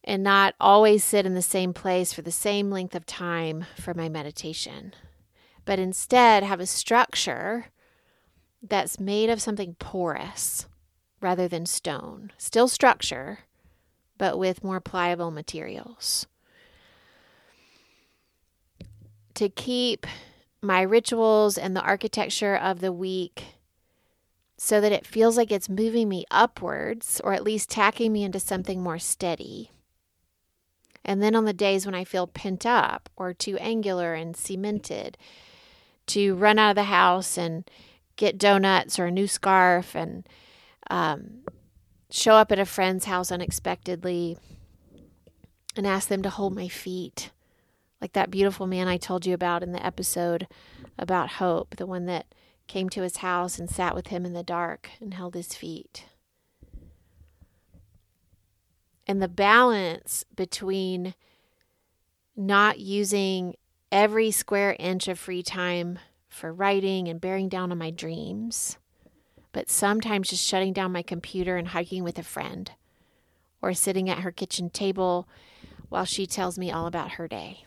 And 0.04 0.22
not 0.22 0.54
always 0.60 1.02
sit 1.02 1.24
in 1.24 1.32
the 1.32 1.40
same 1.40 1.72
place 1.72 2.12
for 2.12 2.20
the 2.20 2.30
same 2.30 2.70
length 2.70 2.94
of 2.94 3.06
time 3.06 3.64
for 3.78 3.94
my 3.94 4.10
meditation, 4.10 4.92
but 5.64 5.78
instead 5.78 6.42
have 6.42 6.60
a 6.60 6.66
structure 6.66 7.68
that's 8.62 8.98
made 8.98 9.30
of 9.30 9.40
something 9.40 9.76
porous 9.78 10.66
rather 11.20 11.48
than 11.48 11.66
stone. 11.66 12.32
Still 12.38 12.68
structure, 12.68 13.40
but 14.16 14.38
with 14.38 14.64
more 14.64 14.80
pliable 14.80 15.30
materials. 15.30 16.26
To 19.34 19.48
keep 19.48 20.06
my 20.60 20.82
rituals 20.82 21.56
and 21.56 21.76
the 21.76 21.82
architecture 21.82 22.56
of 22.56 22.80
the 22.80 22.92
week 22.92 23.44
so 24.56 24.80
that 24.80 24.90
it 24.90 25.06
feels 25.06 25.36
like 25.36 25.52
it's 25.52 25.68
moving 25.68 26.08
me 26.08 26.24
upwards 26.30 27.20
or 27.22 27.32
at 27.32 27.44
least 27.44 27.70
tacking 27.70 28.12
me 28.12 28.24
into 28.24 28.40
something 28.40 28.82
more 28.82 28.98
steady. 28.98 29.70
And 31.04 31.22
then 31.22 31.36
on 31.36 31.44
the 31.44 31.52
days 31.52 31.86
when 31.86 31.94
I 31.94 32.02
feel 32.02 32.26
pent 32.26 32.66
up 32.66 33.08
or 33.16 33.32
too 33.32 33.56
angular 33.58 34.14
and 34.14 34.36
cemented, 34.36 35.16
to 36.08 36.34
run 36.34 36.58
out 36.58 36.70
of 36.70 36.76
the 36.76 36.84
house 36.84 37.38
and 37.38 37.70
get 38.18 38.36
donuts 38.36 38.98
or 38.98 39.06
a 39.06 39.10
new 39.10 39.26
scarf 39.26 39.94
and 39.94 40.28
um, 40.90 41.44
show 42.10 42.34
up 42.34 42.52
at 42.52 42.58
a 42.58 42.66
friend's 42.66 43.06
house 43.06 43.32
unexpectedly 43.32 44.36
and 45.76 45.86
ask 45.86 46.08
them 46.08 46.22
to 46.22 46.28
hold 46.28 46.54
my 46.54 46.68
feet. 46.68 47.30
Like 48.02 48.12
that 48.12 48.30
beautiful 48.30 48.66
man 48.66 48.88
I 48.88 48.96
told 48.96 49.24
you 49.24 49.32
about 49.32 49.62
in 49.62 49.72
the 49.72 49.84
episode 49.84 50.46
about 50.98 51.30
hope, 51.32 51.76
the 51.76 51.86
one 51.86 52.06
that 52.06 52.26
came 52.66 52.88
to 52.90 53.02
his 53.02 53.18
house 53.18 53.58
and 53.58 53.70
sat 53.70 53.94
with 53.94 54.08
him 54.08 54.26
in 54.26 54.34
the 54.34 54.42
dark 54.42 54.90
and 55.00 55.14
held 55.14 55.34
his 55.34 55.54
feet. 55.54 56.04
And 59.06 59.22
the 59.22 59.28
balance 59.28 60.24
between 60.36 61.14
not 62.36 62.78
using 62.78 63.54
every 63.90 64.30
square 64.30 64.76
inch 64.78 65.08
of 65.08 65.18
free 65.18 65.42
time 65.42 65.98
for 66.38 66.52
writing 66.52 67.08
and 67.08 67.20
bearing 67.20 67.48
down 67.48 67.72
on 67.72 67.78
my 67.78 67.90
dreams, 67.90 68.78
but 69.52 69.68
sometimes 69.68 70.28
just 70.28 70.46
shutting 70.46 70.72
down 70.72 70.92
my 70.92 71.02
computer 71.02 71.56
and 71.56 71.68
hiking 71.68 72.04
with 72.04 72.18
a 72.18 72.22
friend, 72.22 72.70
or 73.60 73.74
sitting 73.74 74.08
at 74.08 74.20
her 74.20 74.30
kitchen 74.30 74.70
table 74.70 75.28
while 75.88 76.04
she 76.04 76.26
tells 76.26 76.56
me 76.56 76.70
all 76.70 76.86
about 76.86 77.12
her 77.12 77.26
day. 77.26 77.64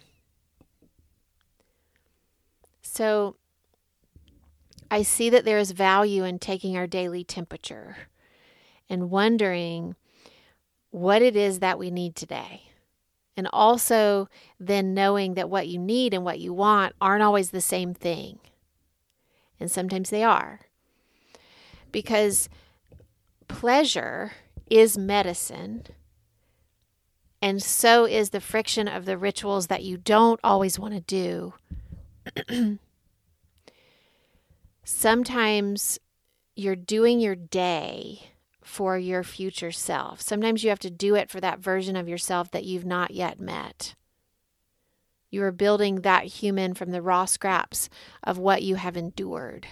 So 2.82 3.36
I 4.90 5.02
see 5.02 5.30
that 5.30 5.44
there 5.44 5.58
is 5.58 5.72
value 5.72 6.24
in 6.24 6.40
taking 6.40 6.78
our 6.78 6.88
daily 6.88 7.26
temperature 7.26 7.98
and 8.90 9.10
wondering 9.10 9.96
what 10.92 11.22
it 11.22 11.36
is 11.36 11.60
that 11.60 11.78
we 11.78 11.92
need 11.92 12.16
today. 12.16 12.64
And 13.36 13.50
also 13.52 14.30
then 14.60 14.94
knowing 14.94 15.34
that 15.34 15.50
what 15.50 15.68
you 15.68 15.80
need 15.80 16.14
and 16.14 16.24
what 16.24 16.40
you 16.40 16.54
want 16.54 16.96
aren't 17.02 17.24
always 17.24 17.52
the 17.52 17.62
same 17.62 17.94
thing 17.94 18.40
and 19.62 19.72
sometimes 19.72 20.10
they 20.10 20.24
are. 20.24 20.62
Because 21.92 22.50
pleasure 23.48 24.34
is 24.70 24.98
medicine, 24.98 25.84
and 27.42 27.62
so 27.62 28.06
is 28.06 28.30
the 28.30 28.42
friction 28.42 28.88
of 28.88 29.06
the 29.06 29.18
rituals 29.18 29.68
that 29.68 29.84
you 29.84 29.98
don't 29.98 30.40
always 30.44 30.80
want 30.80 30.94
to 30.94 31.02
do. 31.02 31.54
Sometimes 34.84 36.00
you're 36.56 36.76
doing 36.76 37.20
your 37.20 37.36
day 37.36 38.32
for 38.62 38.98
your 38.98 39.24
future 39.24 39.72
self. 39.72 40.22
Sometimes 40.22 40.64
you 40.64 40.70
have 40.70 40.80
to 40.80 40.90
do 40.90 41.16
it 41.16 41.30
for 41.30 41.40
that 41.42 41.60
version 41.60 41.96
of 41.96 42.08
yourself 42.08 42.52
that 42.52 42.64
you've 42.64 42.86
not 42.86 43.12
yet 43.12 43.40
met. 43.40 43.96
You 45.32 45.44
are 45.44 45.52
building 45.52 46.02
that 46.02 46.26
human 46.26 46.74
from 46.74 46.92
the 46.92 47.02
raw 47.02 47.26
scraps 47.26 47.90
of 48.24 48.38
what 48.38 48.62
you 48.62 48.76
have 48.76 48.98
endured. 48.98 49.66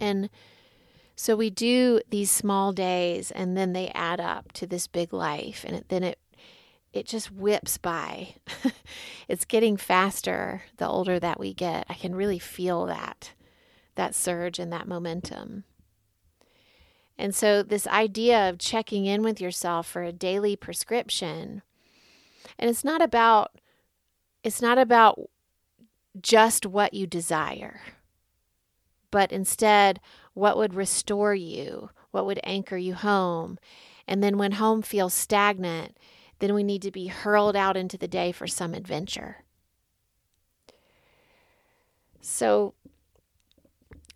And 0.00 0.30
so 1.16 1.36
we 1.36 1.50
do 1.50 2.00
these 2.08 2.30
small 2.30 2.72
days 2.72 3.30
and 3.30 3.56
then 3.56 3.72
they 3.72 3.88
add 3.88 4.20
up 4.20 4.52
to 4.52 4.66
this 4.66 4.86
big 4.86 5.12
life 5.12 5.64
and 5.66 5.76
it, 5.76 5.88
then 5.88 6.02
it 6.02 6.18
it 6.92 7.06
just 7.06 7.32
whips 7.32 7.78
by. 7.78 8.34
it's 9.28 9.46
getting 9.46 9.78
faster 9.78 10.62
the 10.76 10.86
older 10.86 11.18
that 11.18 11.40
we 11.40 11.54
get. 11.54 11.86
I 11.88 11.94
can 11.94 12.14
really 12.14 12.38
feel 12.38 12.84
that 12.86 13.32
that 13.94 14.14
surge 14.14 14.58
and 14.58 14.72
that 14.72 14.88
momentum. 14.88 15.64
And 17.18 17.34
so 17.34 17.62
this 17.62 17.86
idea 17.86 18.48
of 18.48 18.58
checking 18.58 19.06
in 19.06 19.22
with 19.22 19.40
yourself 19.40 19.86
for 19.86 20.02
a 20.02 20.12
daily 20.12 20.56
prescription 20.56 21.62
and 22.58 22.70
it's 22.70 22.84
not 22.84 23.02
about 23.02 23.52
it's 24.42 24.60
not 24.60 24.78
about 24.78 25.20
just 26.20 26.66
what 26.66 26.94
you 26.94 27.06
desire, 27.06 27.80
but 29.10 29.30
instead 29.30 30.00
what 30.34 30.56
would 30.56 30.74
restore 30.74 31.34
you, 31.34 31.90
what 32.10 32.26
would 32.26 32.40
anchor 32.44 32.76
you 32.76 32.94
home. 32.94 33.58
And 34.08 34.22
then 34.22 34.36
when 34.36 34.52
home 34.52 34.82
feels 34.82 35.14
stagnant, 35.14 35.96
then 36.40 36.54
we 36.54 36.64
need 36.64 36.82
to 36.82 36.90
be 36.90 37.06
hurled 37.06 37.54
out 37.54 37.76
into 37.76 37.96
the 37.96 38.08
day 38.08 38.32
for 38.32 38.46
some 38.46 38.74
adventure. 38.74 39.44
So 42.20 42.74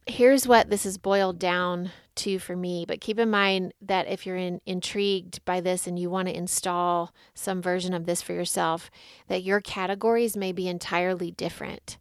here's 0.06 0.46
what 0.46 0.70
this 0.70 0.86
is 0.86 0.98
boiled 0.98 1.38
down 1.38 1.90
to 2.14 2.38
for 2.38 2.56
me. 2.56 2.84
But 2.86 3.00
keep 3.00 3.18
in 3.18 3.30
mind 3.30 3.74
that 3.82 4.08
if 4.08 4.24
you're 4.24 4.36
in, 4.36 4.60
intrigued 4.64 5.44
by 5.44 5.60
this 5.60 5.86
and 5.86 5.98
you 5.98 6.08
want 6.08 6.28
to 6.28 6.36
install 6.36 7.12
some 7.34 7.60
version 7.60 7.92
of 7.92 8.06
this 8.06 8.22
for 8.22 8.32
yourself, 8.32 8.90
that 9.28 9.42
your 9.42 9.60
categories 9.60 10.36
may 10.36 10.52
be 10.52 10.68
entirely 10.68 11.30
different. 11.30 11.98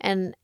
And 0.00 0.34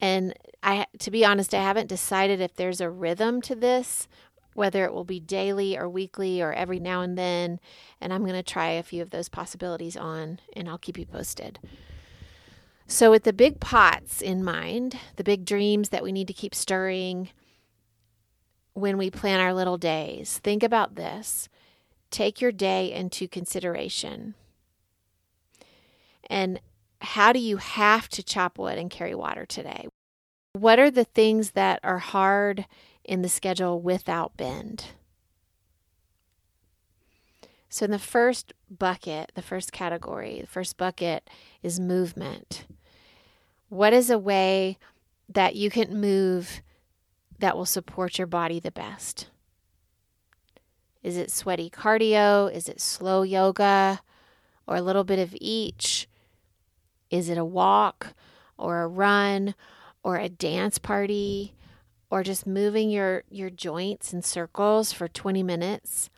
and 0.00 0.34
I 0.62 0.86
to 1.00 1.10
be 1.10 1.24
honest, 1.24 1.54
I 1.54 1.62
haven't 1.62 1.88
decided 1.88 2.40
if 2.40 2.54
there's 2.54 2.80
a 2.80 2.90
rhythm 2.90 3.42
to 3.42 3.54
this, 3.54 4.08
whether 4.54 4.84
it 4.84 4.92
will 4.92 5.04
be 5.04 5.20
daily 5.20 5.76
or 5.76 5.88
weekly 5.88 6.40
or 6.40 6.52
every 6.52 6.78
now 6.78 7.02
and 7.02 7.18
then, 7.18 7.58
and 8.00 8.12
I'm 8.12 8.22
going 8.22 8.34
to 8.34 8.42
try 8.42 8.70
a 8.70 8.82
few 8.82 9.02
of 9.02 9.10
those 9.10 9.28
possibilities 9.28 9.96
on 9.96 10.38
and 10.54 10.68
I'll 10.68 10.78
keep 10.78 10.98
you 10.98 11.06
posted. 11.06 11.58
So, 12.92 13.10
with 13.10 13.24
the 13.24 13.32
big 13.32 13.58
pots 13.58 14.20
in 14.20 14.44
mind, 14.44 14.98
the 15.16 15.24
big 15.24 15.46
dreams 15.46 15.88
that 15.88 16.02
we 16.02 16.12
need 16.12 16.26
to 16.26 16.34
keep 16.34 16.54
stirring 16.54 17.30
when 18.74 18.98
we 18.98 19.10
plan 19.10 19.40
our 19.40 19.54
little 19.54 19.78
days, 19.78 20.36
think 20.36 20.62
about 20.62 20.94
this. 20.94 21.48
Take 22.10 22.42
your 22.42 22.52
day 22.52 22.92
into 22.92 23.28
consideration. 23.28 24.34
And 26.28 26.60
how 27.00 27.32
do 27.32 27.38
you 27.38 27.56
have 27.56 28.10
to 28.10 28.22
chop 28.22 28.58
wood 28.58 28.76
and 28.76 28.90
carry 28.90 29.14
water 29.14 29.46
today? 29.46 29.88
What 30.52 30.78
are 30.78 30.90
the 30.90 31.04
things 31.04 31.52
that 31.52 31.80
are 31.82 31.98
hard 31.98 32.66
in 33.04 33.22
the 33.22 33.30
schedule 33.30 33.80
without 33.80 34.36
bend? 34.36 34.88
So, 37.70 37.86
in 37.86 37.90
the 37.90 37.98
first 37.98 38.52
bucket, 38.68 39.32
the 39.34 39.40
first 39.40 39.72
category, 39.72 40.42
the 40.42 40.46
first 40.46 40.76
bucket 40.76 41.30
is 41.62 41.80
movement. 41.80 42.66
What 43.72 43.94
is 43.94 44.10
a 44.10 44.18
way 44.18 44.76
that 45.30 45.56
you 45.56 45.70
can 45.70 45.98
move 45.98 46.60
that 47.38 47.56
will 47.56 47.64
support 47.64 48.18
your 48.18 48.26
body 48.26 48.60
the 48.60 48.70
best? 48.70 49.28
Is 51.02 51.16
it 51.16 51.30
sweaty 51.30 51.70
cardio? 51.70 52.52
Is 52.52 52.68
it 52.68 52.82
slow 52.82 53.22
yoga? 53.22 54.02
Or 54.66 54.76
a 54.76 54.82
little 54.82 55.04
bit 55.04 55.18
of 55.18 55.34
each? 55.40 56.06
Is 57.08 57.30
it 57.30 57.38
a 57.38 57.46
walk 57.46 58.12
or 58.58 58.82
a 58.82 58.86
run 58.86 59.54
or 60.02 60.16
a 60.18 60.28
dance 60.28 60.76
party 60.76 61.54
or 62.10 62.22
just 62.22 62.46
moving 62.46 62.90
your, 62.90 63.24
your 63.30 63.48
joints 63.48 64.12
in 64.12 64.20
circles 64.20 64.92
for 64.92 65.08
20 65.08 65.42
minutes? 65.42 66.10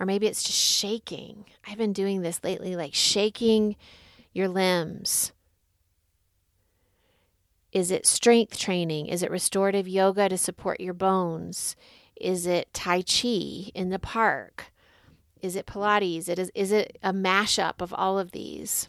Or 0.00 0.06
maybe 0.06 0.26
it's 0.26 0.42
just 0.42 0.58
shaking. 0.58 1.44
I've 1.68 1.76
been 1.76 1.92
doing 1.92 2.22
this 2.22 2.40
lately, 2.42 2.74
like 2.74 2.94
shaking 2.94 3.76
your 4.32 4.48
limbs. 4.48 5.32
Is 7.72 7.90
it 7.90 8.06
strength 8.06 8.58
training? 8.58 9.06
Is 9.06 9.22
it 9.22 9.30
restorative 9.30 9.86
yoga 9.86 10.28
to 10.28 10.36
support 10.36 10.80
your 10.80 10.94
bones? 10.94 11.76
Is 12.16 12.46
it 12.46 12.72
Tai 12.74 13.02
Chi 13.02 13.70
in 13.74 13.90
the 13.90 13.98
park? 13.98 14.72
Is 15.40 15.56
it 15.56 15.66
Pilates? 15.66 16.28
It 16.28 16.38
is, 16.38 16.50
is 16.54 16.72
it 16.72 16.98
a 17.02 17.12
mashup 17.12 17.80
of 17.80 17.94
all 17.94 18.18
of 18.18 18.32
these? 18.32 18.88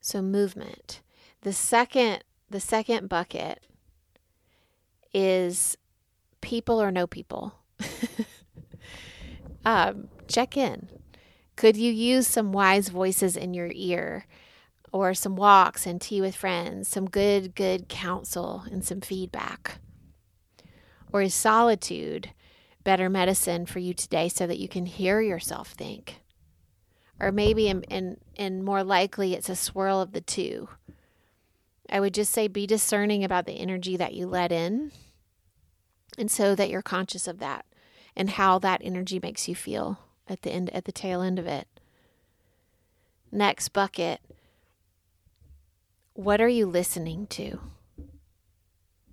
So 0.00 0.22
movement. 0.22 1.02
The 1.42 1.52
second 1.52 2.24
the 2.50 2.60
second 2.60 3.08
bucket 3.08 3.62
is 5.12 5.76
people 6.40 6.80
or 6.80 6.90
no 6.90 7.06
people. 7.06 7.54
um, 9.64 10.08
check 10.26 10.56
in. 10.56 10.88
Could 11.56 11.76
you 11.76 11.92
use 11.92 12.26
some 12.26 12.52
wise 12.52 12.88
voices 12.88 13.36
in 13.36 13.52
your 13.52 13.70
ear? 13.74 14.24
Or 14.92 15.14
some 15.14 15.36
walks 15.36 15.86
and 15.86 16.00
tea 16.00 16.20
with 16.20 16.34
friends, 16.34 16.88
some 16.88 17.08
good, 17.08 17.54
good 17.54 17.88
counsel 17.88 18.64
and 18.70 18.84
some 18.84 19.00
feedback? 19.00 19.80
Or 21.12 21.22
is 21.22 21.34
solitude 21.34 22.30
better 22.84 23.08
medicine 23.08 23.66
for 23.66 23.80
you 23.80 23.92
today 23.92 24.28
so 24.28 24.46
that 24.46 24.58
you 24.58 24.68
can 24.68 24.86
hear 24.86 25.20
yourself 25.20 25.72
think? 25.72 26.20
Or 27.20 27.32
maybe, 27.32 27.68
and, 27.68 27.84
and, 28.36 28.64
more 28.64 28.84
likely, 28.84 29.34
it's 29.34 29.48
a 29.48 29.56
swirl 29.56 30.00
of 30.00 30.12
the 30.12 30.20
two. 30.20 30.68
I 31.90 32.00
would 32.00 32.14
just 32.14 32.32
say 32.32 32.46
be 32.46 32.66
discerning 32.66 33.24
about 33.24 33.44
the 33.44 33.58
energy 33.58 33.96
that 33.96 34.14
you 34.14 34.26
let 34.26 34.52
in, 34.52 34.92
and 36.16 36.30
so 36.30 36.54
that 36.54 36.70
you're 36.70 36.82
conscious 36.82 37.26
of 37.26 37.38
that 37.38 37.64
and 38.14 38.30
how 38.30 38.58
that 38.58 38.82
energy 38.84 39.18
makes 39.20 39.48
you 39.48 39.54
feel 39.54 39.98
at 40.28 40.42
the 40.42 40.50
end, 40.50 40.70
at 40.70 40.84
the 40.84 40.92
tail 40.92 41.22
end 41.22 41.38
of 41.38 41.46
it. 41.46 41.66
Next 43.32 43.70
bucket 43.70 44.20
what 46.18 46.40
are 46.40 46.48
you 46.48 46.66
listening 46.66 47.28
to? 47.28 47.60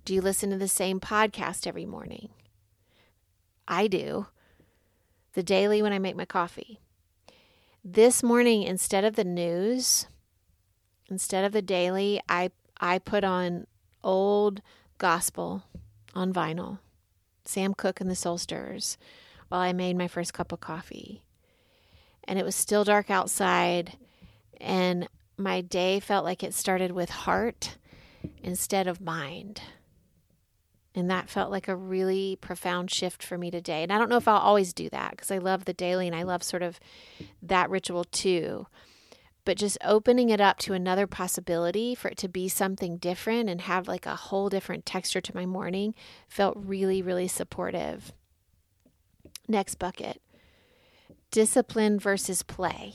Do 0.04 0.12
you 0.12 0.20
listen 0.20 0.50
to 0.50 0.56
the 0.56 0.66
same 0.66 0.98
podcast 0.98 1.64
every 1.64 1.86
morning? 1.86 2.30
I 3.68 3.86
do. 3.86 4.26
The 5.34 5.44
daily 5.44 5.80
when 5.82 5.92
I 5.92 6.00
make 6.00 6.16
my 6.16 6.24
coffee. 6.24 6.80
This 7.84 8.24
morning, 8.24 8.64
instead 8.64 9.04
of 9.04 9.14
the 9.14 9.22
news, 9.22 10.08
instead 11.08 11.44
of 11.44 11.52
the 11.52 11.62
daily, 11.62 12.20
I, 12.28 12.50
I 12.80 12.98
put 12.98 13.22
on 13.22 13.68
old 14.02 14.60
gospel 14.98 15.62
on 16.12 16.32
vinyl, 16.32 16.80
Sam 17.44 17.72
Cooke 17.72 18.00
and 18.00 18.10
the 18.10 18.16
Soul 18.16 18.36
Stirrers, 18.36 18.98
while 19.46 19.60
I 19.60 19.72
made 19.72 19.96
my 19.96 20.08
first 20.08 20.34
cup 20.34 20.50
of 20.50 20.58
coffee. 20.58 21.22
And 22.24 22.36
it 22.36 22.44
was 22.44 22.56
still 22.56 22.82
dark 22.82 23.10
outside, 23.10 23.92
and 24.60 25.06
my 25.36 25.60
day 25.60 26.00
felt 26.00 26.24
like 26.24 26.42
it 26.42 26.54
started 26.54 26.92
with 26.92 27.10
heart 27.10 27.76
instead 28.42 28.86
of 28.86 29.00
mind. 29.00 29.60
And 30.94 31.10
that 31.10 31.28
felt 31.28 31.50
like 31.50 31.68
a 31.68 31.76
really 31.76 32.38
profound 32.40 32.90
shift 32.90 33.22
for 33.22 33.36
me 33.36 33.50
today. 33.50 33.82
And 33.82 33.92
I 33.92 33.98
don't 33.98 34.08
know 34.08 34.16
if 34.16 34.26
I'll 34.26 34.38
always 34.38 34.72
do 34.72 34.88
that 34.90 35.10
because 35.10 35.30
I 35.30 35.38
love 35.38 35.66
the 35.66 35.74
daily 35.74 36.06
and 36.06 36.16
I 36.16 36.22
love 36.22 36.42
sort 36.42 36.62
of 36.62 36.80
that 37.42 37.68
ritual 37.68 38.04
too. 38.04 38.66
But 39.44 39.58
just 39.58 39.78
opening 39.84 40.30
it 40.30 40.40
up 40.40 40.58
to 40.60 40.72
another 40.72 41.06
possibility 41.06 41.94
for 41.94 42.08
it 42.08 42.16
to 42.18 42.28
be 42.28 42.48
something 42.48 42.96
different 42.96 43.50
and 43.50 43.60
have 43.60 43.86
like 43.86 44.06
a 44.06 44.16
whole 44.16 44.48
different 44.48 44.86
texture 44.86 45.20
to 45.20 45.36
my 45.36 45.44
morning 45.44 45.94
felt 46.28 46.56
really, 46.56 47.02
really 47.02 47.28
supportive. 47.28 48.12
Next 49.46 49.76
bucket 49.76 50.20
discipline 51.30 51.98
versus 51.98 52.42
play. 52.42 52.94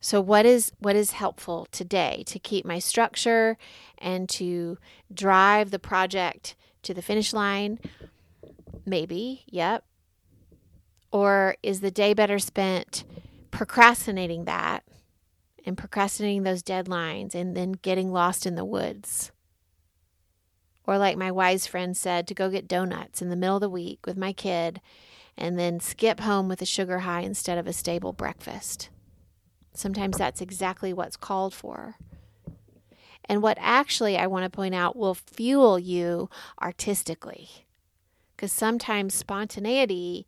So 0.00 0.20
what 0.20 0.46
is 0.46 0.72
what 0.78 0.96
is 0.96 1.12
helpful 1.12 1.66
today 1.72 2.22
to 2.26 2.38
keep 2.38 2.64
my 2.64 2.78
structure 2.78 3.56
and 3.98 4.28
to 4.30 4.78
drive 5.12 5.70
the 5.70 5.78
project 5.78 6.54
to 6.82 6.94
the 6.94 7.02
finish 7.02 7.32
line? 7.32 7.80
Maybe, 8.86 9.44
yep. 9.46 9.84
Or 11.10 11.56
is 11.62 11.80
the 11.80 11.90
day 11.90 12.14
better 12.14 12.38
spent 12.38 13.04
procrastinating 13.50 14.44
that 14.44 14.84
and 15.66 15.76
procrastinating 15.76 16.44
those 16.44 16.62
deadlines 16.62 17.34
and 17.34 17.56
then 17.56 17.72
getting 17.72 18.12
lost 18.12 18.46
in 18.46 18.54
the 18.54 18.64
woods? 18.64 19.32
Or, 20.86 20.96
like 20.96 21.18
my 21.18 21.30
wise 21.30 21.66
friend 21.66 21.94
said, 21.94 22.26
to 22.28 22.34
go 22.34 22.48
get 22.48 22.66
donuts 22.66 23.20
in 23.20 23.28
the 23.28 23.36
middle 23.36 23.56
of 23.56 23.60
the 23.60 23.68
week 23.68 24.06
with 24.06 24.16
my 24.16 24.32
kid 24.32 24.80
and 25.36 25.58
then 25.58 25.80
skip 25.80 26.20
home 26.20 26.48
with 26.48 26.62
a 26.62 26.66
sugar 26.66 27.00
high 27.00 27.20
instead 27.20 27.58
of 27.58 27.66
a 27.66 27.74
stable 27.74 28.14
breakfast. 28.14 28.88
Sometimes 29.78 30.18
that's 30.18 30.40
exactly 30.40 30.92
what's 30.92 31.16
called 31.16 31.54
for. 31.54 31.94
And 33.26 33.42
what 33.42 33.56
actually 33.60 34.18
I 34.18 34.26
want 34.26 34.42
to 34.42 34.50
point 34.50 34.74
out 34.74 34.96
will 34.96 35.14
fuel 35.14 35.78
you 35.78 36.28
artistically. 36.60 37.48
Because 38.34 38.50
sometimes 38.50 39.14
spontaneity 39.14 40.26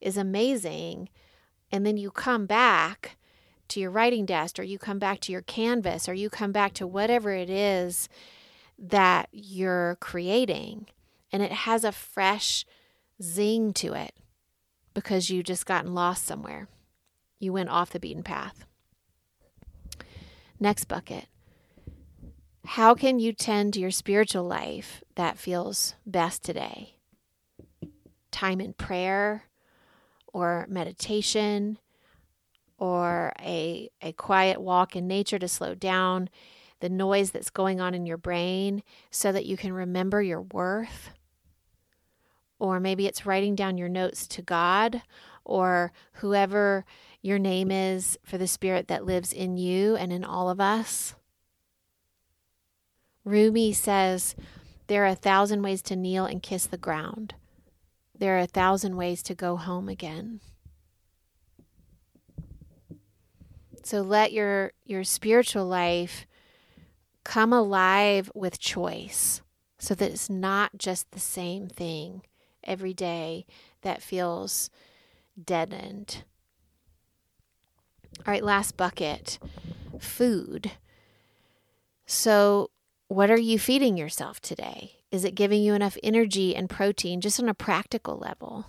is 0.00 0.16
amazing. 0.16 1.10
And 1.70 1.84
then 1.84 1.98
you 1.98 2.10
come 2.10 2.46
back 2.46 3.18
to 3.68 3.78
your 3.78 3.90
writing 3.90 4.24
desk, 4.24 4.58
or 4.58 4.62
you 4.62 4.78
come 4.78 4.98
back 4.98 5.20
to 5.20 5.32
your 5.32 5.42
canvas, 5.42 6.08
or 6.08 6.14
you 6.14 6.30
come 6.30 6.52
back 6.52 6.72
to 6.72 6.86
whatever 6.86 7.32
it 7.32 7.50
is 7.50 8.08
that 8.78 9.28
you're 9.32 9.98
creating. 10.00 10.86
And 11.30 11.42
it 11.42 11.52
has 11.52 11.84
a 11.84 11.92
fresh 11.92 12.64
zing 13.22 13.74
to 13.74 13.92
it 13.92 14.14
because 14.94 15.28
you 15.28 15.42
just 15.42 15.66
gotten 15.66 15.92
lost 15.92 16.24
somewhere. 16.24 16.68
You 17.38 17.52
went 17.52 17.68
off 17.68 17.90
the 17.90 18.00
beaten 18.00 18.22
path. 18.22 18.64
Next 20.60 20.86
bucket. 20.86 21.26
How 22.64 22.94
can 22.94 23.18
you 23.18 23.32
tend 23.32 23.74
to 23.74 23.80
your 23.80 23.90
spiritual 23.90 24.44
life 24.44 25.02
that 25.14 25.38
feels 25.38 25.94
best 26.04 26.42
today? 26.42 26.96
Time 28.30 28.60
in 28.60 28.72
prayer 28.74 29.44
or 30.32 30.66
meditation 30.68 31.78
or 32.78 33.32
a, 33.40 33.90
a 34.02 34.12
quiet 34.12 34.60
walk 34.60 34.94
in 34.94 35.06
nature 35.06 35.38
to 35.38 35.48
slow 35.48 35.74
down 35.74 36.28
the 36.80 36.88
noise 36.88 37.30
that's 37.30 37.50
going 37.50 37.80
on 37.80 37.94
in 37.94 38.06
your 38.06 38.18
brain 38.18 38.82
so 39.10 39.32
that 39.32 39.46
you 39.46 39.56
can 39.56 39.72
remember 39.72 40.22
your 40.22 40.42
worth. 40.42 41.10
Or 42.58 42.80
maybe 42.80 43.06
it's 43.06 43.26
writing 43.26 43.54
down 43.54 43.78
your 43.78 43.88
notes 43.88 44.26
to 44.28 44.42
God 44.42 45.02
or 45.44 45.92
whoever 46.14 46.84
your 47.22 47.38
name 47.38 47.70
is 47.70 48.18
for 48.24 48.38
the 48.38 48.46
Spirit 48.46 48.88
that 48.88 49.04
lives 49.04 49.32
in 49.32 49.56
you 49.56 49.96
and 49.96 50.12
in 50.12 50.24
all 50.24 50.48
of 50.50 50.60
us. 50.60 51.14
Rumi 53.24 53.72
says, 53.72 54.36
There 54.86 55.04
are 55.04 55.08
a 55.08 55.14
thousand 55.14 55.62
ways 55.62 55.82
to 55.82 55.96
kneel 55.96 56.24
and 56.24 56.42
kiss 56.42 56.66
the 56.66 56.78
ground. 56.78 57.34
There 58.16 58.36
are 58.36 58.40
a 58.40 58.46
thousand 58.46 58.96
ways 58.96 59.22
to 59.24 59.34
go 59.34 59.56
home 59.56 59.88
again. 59.88 60.40
So 63.84 64.02
let 64.02 64.32
your, 64.32 64.72
your 64.84 65.04
spiritual 65.04 65.66
life 65.66 66.26
come 67.24 67.52
alive 67.52 68.30
with 68.34 68.58
choice 68.58 69.40
so 69.78 69.94
that 69.94 70.10
it's 70.10 70.28
not 70.28 70.76
just 70.76 71.10
the 71.10 71.20
same 71.20 71.68
thing 71.68 72.22
every 72.64 72.92
day 72.92 73.46
that 73.82 74.02
feels 74.02 74.70
deadened. 75.42 76.24
All 78.26 78.32
right, 78.32 78.44
last 78.44 78.76
bucket 78.76 79.38
food. 79.98 80.72
So, 82.06 82.70
what 83.08 83.30
are 83.30 83.38
you 83.38 83.58
feeding 83.58 83.96
yourself 83.96 84.40
today? 84.40 84.96
Is 85.10 85.24
it 85.24 85.34
giving 85.34 85.62
you 85.62 85.74
enough 85.74 85.96
energy 86.02 86.54
and 86.54 86.68
protein 86.68 87.20
just 87.20 87.40
on 87.40 87.48
a 87.48 87.54
practical 87.54 88.18
level? 88.18 88.66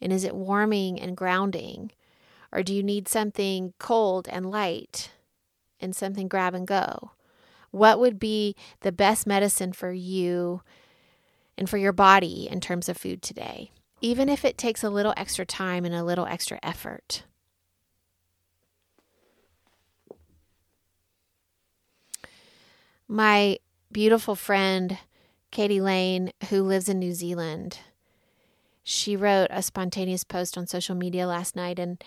And 0.00 0.12
is 0.12 0.24
it 0.24 0.34
warming 0.34 1.00
and 1.00 1.16
grounding? 1.16 1.92
Or 2.52 2.62
do 2.62 2.74
you 2.74 2.82
need 2.82 3.08
something 3.08 3.72
cold 3.78 4.28
and 4.28 4.50
light 4.50 5.10
and 5.80 5.96
something 5.96 6.28
grab 6.28 6.54
and 6.54 6.66
go? 6.66 7.12
What 7.70 7.98
would 7.98 8.18
be 8.18 8.54
the 8.80 8.92
best 8.92 9.26
medicine 9.26 9.72
for 9.72 9.92
you 9.92 10.60
and 11.56 11.70
for 11.70 11.78
your 11.78 11.92
body 11.92 12.48
in 12.50 12.60
terms 12.60 12.90
of 12.90 12.98
food 12.98 13.22
today? 13.22 13.70
Even 14.02 14.28
if 14.28 14.44
it 14.44 14.58
takes 14.58 14.84
a 14.84 14.90
little 14.90 15.14
extra 15.16 15.46
time 15.46 15.86
and 15.86 15.94
a 15.94 16.04
little 16.04 16.26
extra 16.26 16.58
effort. 16.62 17.24
My 23.12 23.58
beautiful 23.92 24.34
friend, 24.34 24.98
Katie 25.50 25.82
Lane, 25.82 26.32
who 26.48 26.62
lives 26.62 26.88
in 26.88 26.98
New 26.98 27.12
Zealand, 27.12 27.78
she 28.82 29.16
wrote 29.16 29.48
a 29.50 29.62
spontaneous 29.62 30.24
post 30.24 30.56
on 30.56 30.66
social 30.66 30.94
media 30.94 31.26
last 31.26 31.54
night 31.54 31.78
and 31.78 32.02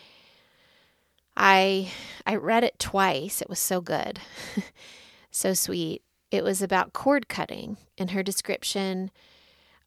I 1.38 1.92
I 2.26 2.36
read 2.36 2.64
it 2.64 2.80
twice. 2.80 3.42
It 3.42 3.50
was 3.50 3.60
so 3.60 3.82
good. 3.82 4.20
so 5.32 5.54
sweet. 5.54 6.02
It 6.32 6.44
was 6.44 6.62
about 6.62 6.94
cord 6.94 7.30
cutting 7.30 7.78
and 7.98 8.12
her 8.12 8.24
description 8.24 9.12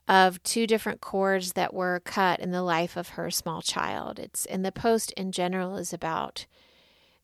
of 0.07 0.43
two 0.43 0.67
different 0.67 1.01
cords 1.01 1.55
that 1.55 1.75
were 1.75 2.01
cut 2.05 2.39
in 2.41 2.53
the 2.53 2.63
life 2.63 2.97
of 2.97 3.11
her 3.11 3.31
small 3.31 3.61
child. 3.61 4.19
It's 4.19 4.47
and 4.47 4.65
the 4.65 4.73
post 4.73 5.13
in 5.13 5.33
general 5.33 5.77
is 5.77 5.93
about 5.93 6.47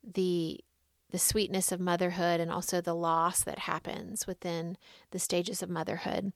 the 0.03 0.61
the 1.15 1.19
sweetness 1.21 1.71
of 1.71 1.79
motherhood 1.79 2.41
and 2.41 2.51
also 2.51 2.81
the 2.81 2.93
loss 2.93 3.45
that 3.45 3.61
happens 3.61 4.27
within 4.27 4.77
the 5.13 5.19
stages 5.21 5.63
of 5.63 5.71
motherhood. 5.71 6.33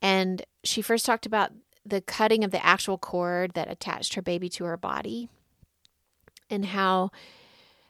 And 0.00 0.46
she 0.62 0.80
first 0.80 1.04
talked 1.04 1.26
about 1.26 1.50
the 1.84 2.00
cutting 2.00 2.44
of 2.44 2.52
the 2.52 2.64
actual 2.64 2.98
cord 2.98 3.54
that 3.54 3.68
attached 3.68 4.14
her 4.14 4.22
baby 4.22 4.48
to 4.50 4.62
her 4.62 4.76
body 4.76 5.28
and 6.48 6.66
how 6.66 7.10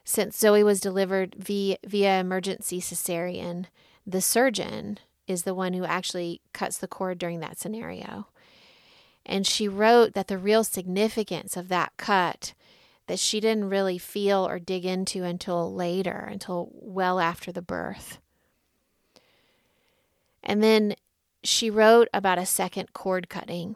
since 0.03 0.39
Zoe 0.39 0.63
was 0.63 0.79
delivered 0.79 1.35
via, 1.37 1.77
via 1.85 2.19
emergency 2.19 2.81
cesarean, 2.81 3.67
the 4.07 4.21
surgeon 4.21 4.97
is 5.27 5.43
the 5.43 5.53
one 5.53 5.73
who 5.73 5.85
actually 5.85 6.41
cuts 6.53 6.79
the 6.79 6.87
cord 6.87 7.19
during 7.19 7.41
that 7.41 7.59
scenario. 7.59 8.25
And 9.23 9.45
she 9.45 9.67
wrote 9.67 10.15
that 10.15 10.29
the 10.29 10.39
real 10.39 10.63
significance 10.63 11.55
of 11.55 11.67
that 11.67 11.93
cut 11.97 12.55
that 13.07 13.19
she 13.19 13.39
didn't 13.39 13.69
really 13.69 13.97
feel 13.97 14.47
or 14.47 14.59
dig 14.59 14.85
into 14.85 15.23
until 15.23 15.73
later, 15.73 16.27
until 16.31 16.69
well 16.73 17.19
after 17.19 17.51
the 17.51 17.61
birth. 17.61 18.19
And 20.43 20.63
then 20.63 20.95
she 21.43 21.69
wrote 21.69 22.07
about 22.13 22.37
a 22.37 22.45
second 22.45 22.93
cord 22.93 23.29
cutting 23.29 23.75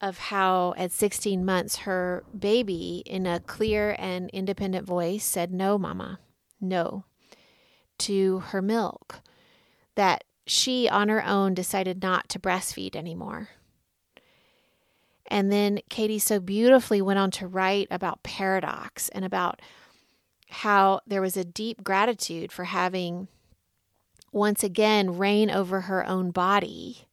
of 0.00 0.18
how 0.18 0.74
at 0.76 0.92
16 0.92 1.44
months 1.44 1.78
her 1.78 2.24
baby, 2.38 3.02
in 3.06 3.26
a 3.26 3.40
clear 3.40 3.96
and 3.98 4.28
independent 4.30 4.86
voice, 4.86 5.24
said, 5.24 5.50
No, 5.50 5.78
mama, 5.78 6.18
no, 6.60 7.04
to 7.98 8.40
her 8.40 8.60
milk. 8.60 9.20
That 9.94 10.24
she, 10.46 10.88
on 10.88 11.08
her 11.08 11.24
own, 11.24 11.54
decided 11.54 12.02
not 12.02 12.28
to 12.30 12.38
breastfeed 12.38 12.96
anymore. 12.96 13.48
And 15.26 15.50
then 15.50 15.80
Katie 15.88 16.18
so 16.18 16.38
beautifully 16.38 17.00
went 17.00 17.18
on 17.18 17.30
to 17.32 17.46
write 17.46 17.88
about 17.90 18.22
paradox 18.22 19.08
and 19.10 19.24
about 19.24 19.60
how 20.48 21.00
there 21.06 21.22
was 21.22 21.36
a 21.36 21.44
deep 21.44 21.82
gratitude 21.82 22.52
for 22.52 22.64
having 22.64 23.28
once 24.32 24.62
again 24.62 25.16
reign 25.16 25.50
over 25.50 25.82
her 25.82 26.06
own 26.06 26.30
body. 26.30 27.06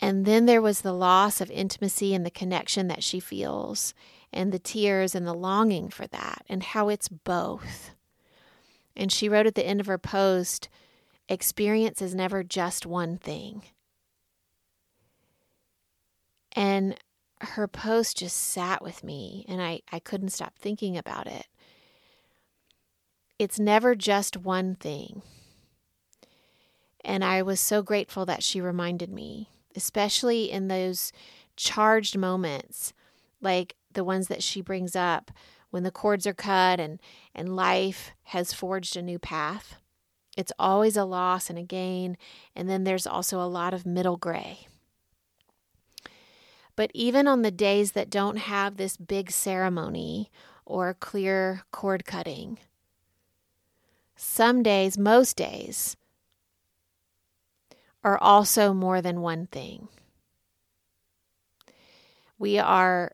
And 0.00 0.24
then 0.24 0.46
there 0.46 0.62
was 0.62 0.80
the 0.80 0.92
loss 0.92 1.40
of 1.40 1.50
intimacy 1.50 2.14
and 2.14 2.26
the 2.26 2.30
connection 2.30 2.88
that 2.88 3.04
she 3.04 3.20
feels, 3.20 3.94
and 4.32 4.50
the 4.50 4.58
tears 4.58 5.14
and 5.14 5.26
the 5.26 5.34
longing 5.34 5.90
for 5.90 6.08
that, 6.08 6.44
and 6.48 6.62
how 6.62 6.88
it's 6.88 7.08
both. 7.08 7.92
And 8.96 9.12
she 9.12 9.28
wrote 9.28 9.46
at 9.46 9.54
the 9.54 9.66
end 9.66 9.80
of 9.80 9.86
her 9.86 9.98
post 9.98 10.68
experience 11.28 12.02
is 12.02 12.14
never 12.14 12.42
just 12.42 12.84
one 12.84 13.16
thing. 13.16 13.62
And 16.54 16.96
her 17.40 17.66
post 17.66 18.18
just 18.18 18.36
sat 18.36 18.82
with 18.82 19.02
me, 19.02 19.44
and 19.48 19.60
I, 19.60 19.80
I 19.90 19.98
couldn't 19.98 20.30
stop 20.30 20.54
thinking 20.58 20.96
about 20.96 21.26
it. 21.26 21.46
It's 23.38 23.58
never 23.58 23.94
just 23.94 24.36
one 24.36 24.74
thing. 24.74 25.22
And 27.04 27.24
I 27.24 27.42
was 27.42 27.58
so 27.58 27.82
grateful 27.82 28.24
that 28.26 28.42
she 28.42 28.60
reminded 28.60 29.10
me, 29.10 29.48
especially 29.74 30.50
in 30.50 30.68
those 30.68 31.12
charged 31.56 32.16
moments, 32.16 32.92
like 33.40 33.74
the 33.92 34.04
ones 34.04 34.28
that 34.28 34.42
she 34.42 34.60
brings 34.60 34.94
up 34.94 35.32
when 35.70 35.82
the 35.82 35.90
cords 35.90 36.26
are 36.26 36.34
cut 36.34 36.78
and, 36.78 37.00
and 37.34 37.56
life 37.56 38.12
has 38.24 38.52
forged 38.52 38.96
a 38.96 39.02
new 39.02 39.18
path. 39.18 39.76
It's 40.36 40.52
always 40.58 40.96
a 40.96 41.04
loss 41.04 41.50
and 41.50 41.58
a 41.58 41.62
gain. 41.62 42.16
And 42.54 42.68
then 42.70 42.84
there's 42.84 43.06
also 43.06 43.40
a 43.40 43.48
lot 43.48 43.74
of 43.74 43.84
middle 43.84 44.16
gray. 44.16 44.68
But 46.74 46.90
even 46.94 47.28
on 47.28 47.42
the 47.42 47.50
days 47.50 47.92
that 47.92 48.10
don't 48.10 48.36
have 48.36 48.76
this 48.76 48.96
big 48.96 49.30
ceremony 49.30 50.30
or 50.64 50.94
clear 50.94 51.62
cord 51.70 52.04
cutting, 52.04 52.58
some 54.16 54.62
days, 54.62 54.96
most 54.96 55.36
days, 55.36 55.96
are 58.04 58.18
also 58.18 58.72
more 58.72 59.00
than 59.00 59.20
one 59.20 59.46
thing. 59.46 59.88
We 62.38 62.58
are 62.58 63.12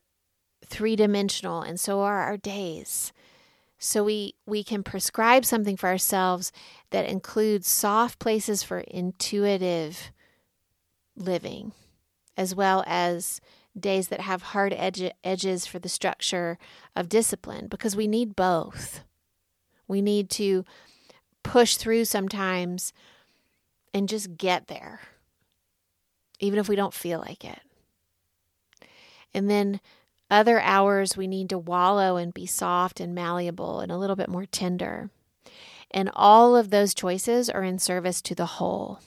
three 0.64 0.96
dimensional, 0.96 1.62
and 1.62 1.78
so 1.78 2.00
are 2.00 2.20
our 2.22 2.36
days. 2.36 3.12
So 3.78 4.04
we, 4.04 4.34
we 4.46 4.64
can 4.64 4.82
prescribe 4.82 5.44
something 5.44 5.76
for 5.76 5.88
ourselves 5.88 6.52
that 6.90 7.08
includes 7.08 7.68
soft 7.68 8.18
places 8.18 8.62
for 8.62 8.80
intuitive 8.80 10.10
living, 11.16 11.72
as 12.38 12.54
well 12.54 12.84
as 12.86 13.40
days 13.78 14.08
that 14.08 14.20
have 14.20 14.42
hard 14.42 14.72
edge, 14.72 15.02
edges 15.24 15.66
for 15.66 15.80
the 15.80 15.88
structure 15.88 16.56
of 16.94 17.08
discipline, 17.08 17.66
because 17.66 17.96
we 17.96 18.06
need 18.06 18.36
both. 18.36 19.02
We 19.88 20.00
need 20.00 20.30
to 20.30 20.64
push 21.42 21.76
through 21.76 22.04
sometimes 22.04 22.92
and 23.92 24.08
just 24.08 24.36
get 24.36 24.68
there, 24.68 25.00
even 26.38 26.60
if 26.60 26.68
we 26.68 26.76
don't 26.76 26.94
feel 26.94 27.18
like 27.18 27.44
it. 27.44 27.60
And 29.34 29.50
then 29.50 29.80
other 30.30 30.60
hours 30.60 31.16
we 31.16 31.26
need 31.26 31.48
to 31.48 31.58
wallow 31.58 32.16
and 32.16 32.32
be 32.32 32.46
soft 32.46 33.00
and 33.00 33.14
malleable 33.14 33.80
and 33.80 33.90
a 33.90 33.96
little 33.96 34.16
bit 34.16 34.28
more 34.28 34.46
tender. 34.46 35.10
And 35.90 36.10
all 36.14 36.54
of 36.54 36.70
those 36.70 36.94
choices 36.94 37.50
are 37.50 37.64
in 37.64 37.78
service 37.78 38.20
to 38.22 38.34
the 38.34 38.46
whole. 38.46 39.00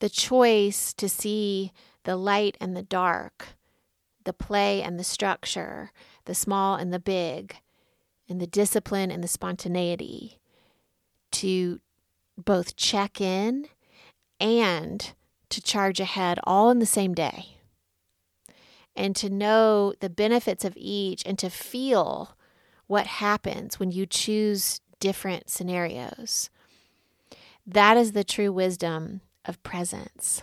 The 0.00 0.08
choice 0.08 0.92
to 0.94 1.08
see 1.08 1.72
the 2.04 2.16
light 2.16 2.56
and 2.60 2.76
the 2.76 2.82
dark, 2.82 3.48
the 4.24 4.32
play 4.32 4.82
and 4.82 4.98
the 4.98 5.04
structure, 5.04 5.90
the 6.24 6.34
small 6.34 6.76
and 6.76 6.92
the 6.92 7.00
big, 7.00 7.56
and 8.28 8.40
the 8.40 8.46
discipline 8.46 9.10
and 9.10 9.24
the 9.24 9.28
spontaneity 9.28 10.38
to 11.32 11.80
both 12.36 12.76
check 12.76 13.20
in 13.20 13.66
and 14.40 15.12
to 15.48 15.60
charge 15.60 15.98
ahead 15.98 16.38
all 16.44 16.70
in 16.70 16.78
the 16.78 16.86
same 16.86 17.14
day 17.14 17.58
and 18.94 19.14
to 19.16 19.30
know 19.30 19.94
the 20.00 20.10
benefits 20.10 20.64
of 20.64 20.74
each 20.76 21.22
and 21.24 21.38
to 21.38 21.48
feel 21.48 22.36
what 22.86 23.06
happens 23.06 23.78
when 23.78 23.90
you 23.90 24.04
choose 24.06 24.80
different 25.00 25.48
scenarios. 25.48 26.50
That 27.66 27.96
is 27.96 28.12
the 28.12 28.24
true 28.24 28.52
wisdom 28.52 29.20
of 29.48 29.62
presence. 29.64 30.42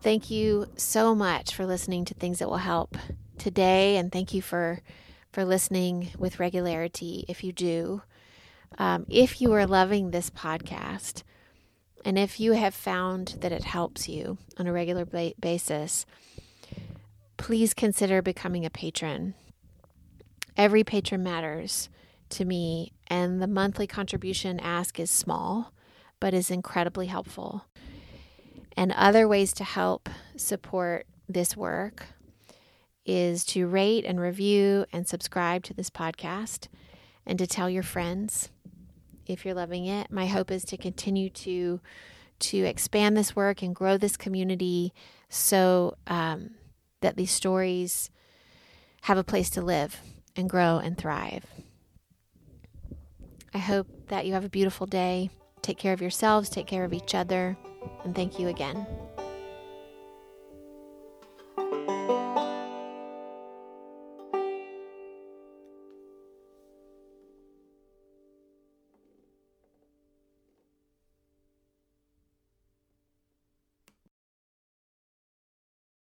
Thank 0.00 0.30
you 0.30 0.68
so 0.76 1.14
much 1.14 1.54
for 1.54 1.66
listening 1.66 2.04
to 2.06 2.14
Things 2.14 2.38
That 2.38 2.48
Will 2.48 2.58
Help 2.58 2.96
today, 3.38 3.96
and 3.96 4.12
thank 4.12 4.32
you 4.32 4.40
for 4.40 4.80
for 5.32 5.44
listening 5.44 6.10
with 6.16 6.40
regularity 6.40 7.24
if 7.28 7.44
you 7.44 7.52
do. 7.52 8.02
Um, 8.78 9.04
if 9.10 9.40
you 9.40 9.52
are 9.52 9.66
loving 9.66 10.10
this 10.10 10.30
podcast, 10.30 11.22
and 12.04 12.18
if 12.18 12.40
you 12.40 12.52
have 12.52 12.74
found 12.74 13.36
that 13.40 13.52
it 13.52 13.64
helps 13.64 14.08
you 14.08 14.38
on 14.58 14.66
a 14.66 14.72
regular 14.72 15.04
basis, 15.04 16.06
please 17.36 17.74
consider 17.74 18.22
becoming 18.22 18.64
a 18.64 18.70
patron. 18.70 19.34
Every 20.56 20.84
patron 20.84 21.22
matters 21.22 21.90
to 22.30 22.44
me, 22.44 22.92
and 23.08 23.42
the 23.42 23.46
monthly 23.46 23.86
contribution 23.86 24.58
ask 24.58 24.98
is 24.98 25.10
small, 25.10 25.72
but 26.18 26.32
is 26.32 26.50
incredibly 26.50 27.06
helpful. 27.06 27.66
And 28.76 28.92
other 28.92 29.28
ways 29.28 29.52
to 29.54 29.64
help 29.64 30.08
support 30.36 31.06
this 31.28 31.56
work 31.56 32.06
is 33.04 33.44
to 33.44 33.66
rate 33.66 34.04
and 34.04 34.18
review 34.18 34.86
and 34.92 35.06
subscribe 35.06 35.62
to 35.64 35.74
this 35.74 35.90
podcast 35.90 36.68
and 37.26 37.38
to 37.38 37.46
tell 37.46 37.70
your 37.70 37.82
friends 37.82 38.50
if 39.26 39.44
you're 39.44 39.54
loving 39.54 39.86
it. 39.86 40.10
My 40.10 40.26
hope 40.26 40.50
is 40.50 40.64
to 40.66 40.76
continue 40.76 41.30
to 41.30 41.80
to 42.38 42.58
expand 42.58 43.16
this 43.16 43.34
work 43.34 43.62
and 43.62 43.74
grow 43.74 43.96
this 43.96 44.16
community 44.18 44.92
so 45.30 45.96
um, 46.06 46.50
that 47.00 47.16
these 47.16 47.30
stories 47.30 48.10
have 49.02 49.16
a 49.16 49.24
place 49.24 49.48
to 49.48 49.62
live 49.62 49.98
and 50.38 50.48
grow 50.48 50.78
and 50.78 50.96
thrive. 50.96 51.44
I 53.54 53.58
hope 53.58 53.86
that 54.08 54.26
you 54.26 54.34
have 54.34 54.44
a 54.44 54.50
beautiful 54.50 54.86
day. 54.86 55.30
Take 55.62 55.78
care 55.78 55.92
of 55.92 56.00
yourselves, 56.00 56.48
take 56.50 56.66
care 56.66 56.84
of 56.84 56.92
each 56.92 57.14
other, 57.14 57.56
and 58.04 58.14
thank 58.14 58.38
you 58.38 58.48
again. 58.48 58.86